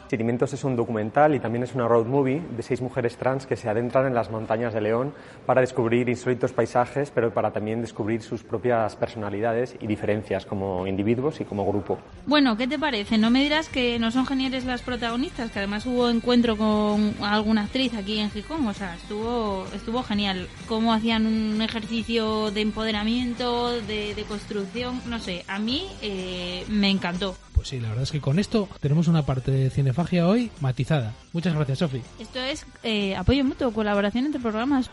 [0.09, 3.57] Sedimentos es un documental y también es una road movie de seis mujeres trans que
[3.57, 5.13] se adentran en las montañas de León
[5.45, 11.43] para descubrir insólitos paisajes, pero para también descubrir sus propias personalidades y diferencias como individuos
[11.43, 11.99] y como grupo.
[12.25, 13.19] Bueno, ¿qué te parece?
[13.19, 17.65] No me dirás que no son geniales las protagonistas, que además hubo encuentro con alguna
[17.65, 20.49] actriz aquí en Gijón, o sea, estuvo, estuvo genial.
[20.67, 27.37] Cómo hacían un ejercicio de empoderamiento, de, construcción, no sé, a mí eh, me encantó.
[27.59, 31.13] Pues sí, la verdad es que con esto tenemos una parte de cinefagia hoy matizada.
[31.33, 32.01] Muchas gracias, Sofi.
[32.21, 34.89] Esto es eh, apoyo mutuo, colaboración entre programas.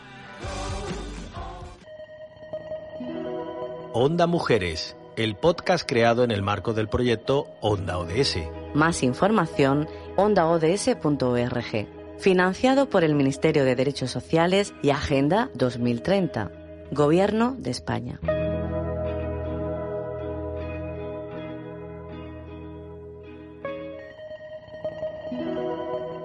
[3.92, 8.38] Onda Mujeres, el podcast creado en el marco del proyecto Onda ODS.
[8.74, 9.86] Más información,
[10.16, 11.86] ondaods.org.
[12.18, 16.50] Financiado por el Ministerio de Derechos Sociales y Agenda 2030.
[16.90, 18.18] Gobierno de España.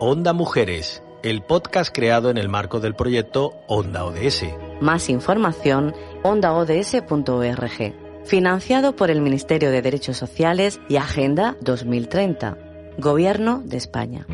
[0.04, 4.46] Onda Mujeres, el podcast creado en el marco del proyecto Onda ODS.
[4.82, 5.94] Más información,
[6.24, 7.94] ondaods.org.
[8.26, 12.58] Financiado por el Ministerio de Derechos Sociales y Agenda 2030.
[12.98, 14.26] Gobierno de España.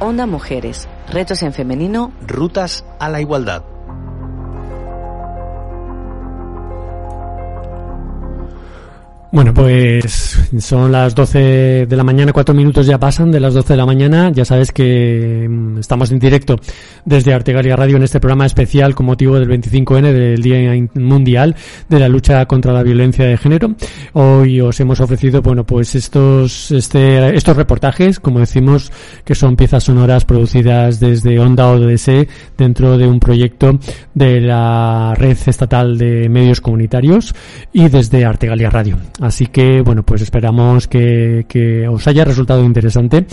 [0.00, 3.77] Onda Mujeres, retos en femenino, rutas a la igualdad.
[9.30, 13.74] Bueno, pues son las 12 de la mañana, cuatro minutos ya pasan de las 12
[13.74, 14.30] de la mañana.
[14.32, 16.56] Ya sabes que mm, estamos en directo
[17.04, 21.54] desde Artegalia Radio en este programa especial con motivo del 25N del Día Mundial
[21.90, 23.74] de la Lucha contra la Violencia de Género.
[24.14, 28.90] Hoy os hemos ofrecido, bueno, pues estos, este, estos reportajes, como decimos,
[29.26, 32.10] que son piezas sonoras producidas desde Onda ODS
[32.56, 33.78] dentro de un proyecto
[34.14, 37.34] de la Red Estatal de Medios Comunitarios
[37.74, 38.96] y desde Artegalia Radio.
[39.20, 43.26] Así que, bueno, pues esperamos que, que os haya resultado interesante.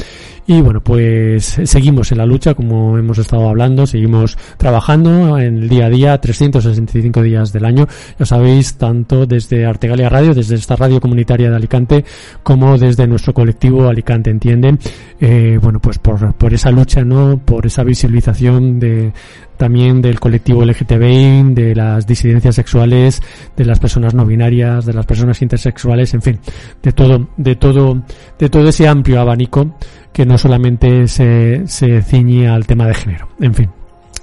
[0.48, 5.70] Y bueno, pues seguimos en la lucha, como hemos estado hablando, seguimos trabajando en el
[5.70, 7.88] día a día, 365 días del año,
[8.20, 12.06] ya sabéis, tanto desde Artegalia Radio, desde esta radio comunitaria de Alicante,
[12.44, 14.78] como desde nuestro colectivo Alicante Entiende,
[15.20, 17.40] eh, bueno, pues por, por esa lucha, ¿no?
[17.44, 19.14] Por esa visibilización de,
[19.58, 23.22] también del colectivo LGTBI, de las disidencias sexuales,
[23.56, 26.40] de las personas no binarias, de las personas intersexuales, en fin,
[26.82, 28.04] de todo, de todo,
[28.40, 29.76] de todo ese amplio abanico
[30.14, 33.28] que no solamente se, se ciñe al tema de género.
[33.40, 33.70] En fin.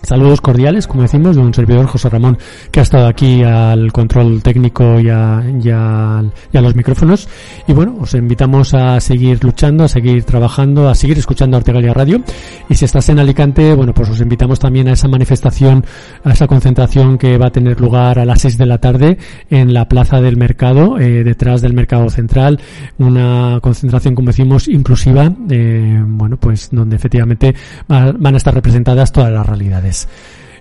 [0.03, 2.37] Saludos cordiales, como decimos, de un servidor José Ramón
[2.73, 6.23] que ha estado aquí al control técnico y a,
[6.53, 7.29] los micrófonos.
[7.69, 12.21] Y bueno, os invitamos a seguir luchando, a seguir trabajando, a seguir escuchando Artegalia Radio.
[12.69, 15.85] Y si estás en Alicante, bueno, pues os invitamos también a esa manifestación,
[16.25, 19.19] a esa concentración que va a tener lugar a las 6 de la tarde
[19.51, 22.61] en la Plaza del Mercado, eh, detrás del Mercado Central.
[22.99, 27.55] Una concentración, como decimos, inclusiva, eh, bueno, pues donde efectivamente
[27.87, 29.92] van a estar representadas todas las realidades.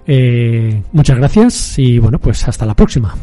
[0.07, 3.15] Eh, muchas gracias y bueno, pues hasta la próxima.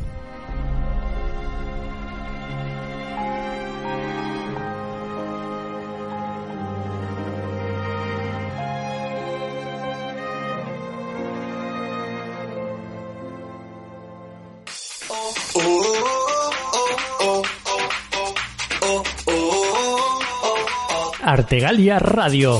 [21.39, 22.59] Artegalia Radio,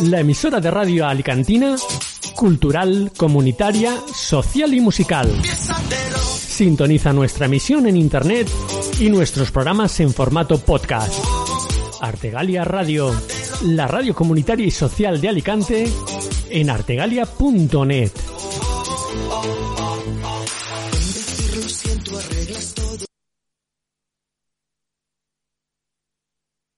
[0.00, 1.76] la emisora de radio alicantina
[2.34, 5.30] cultural, comunitaria, social y musical.
[6.20, 8.50] Sintoniza nuestra emisión en Internet
[8.98, 11.24] y nuestros programas en formato podcast.
[12.00, 13.14] Artegalia Radio,
[13.66, 15.88] la radio comunitaria y social de Alicante,
[16.50, 18.10] en artegalia.net.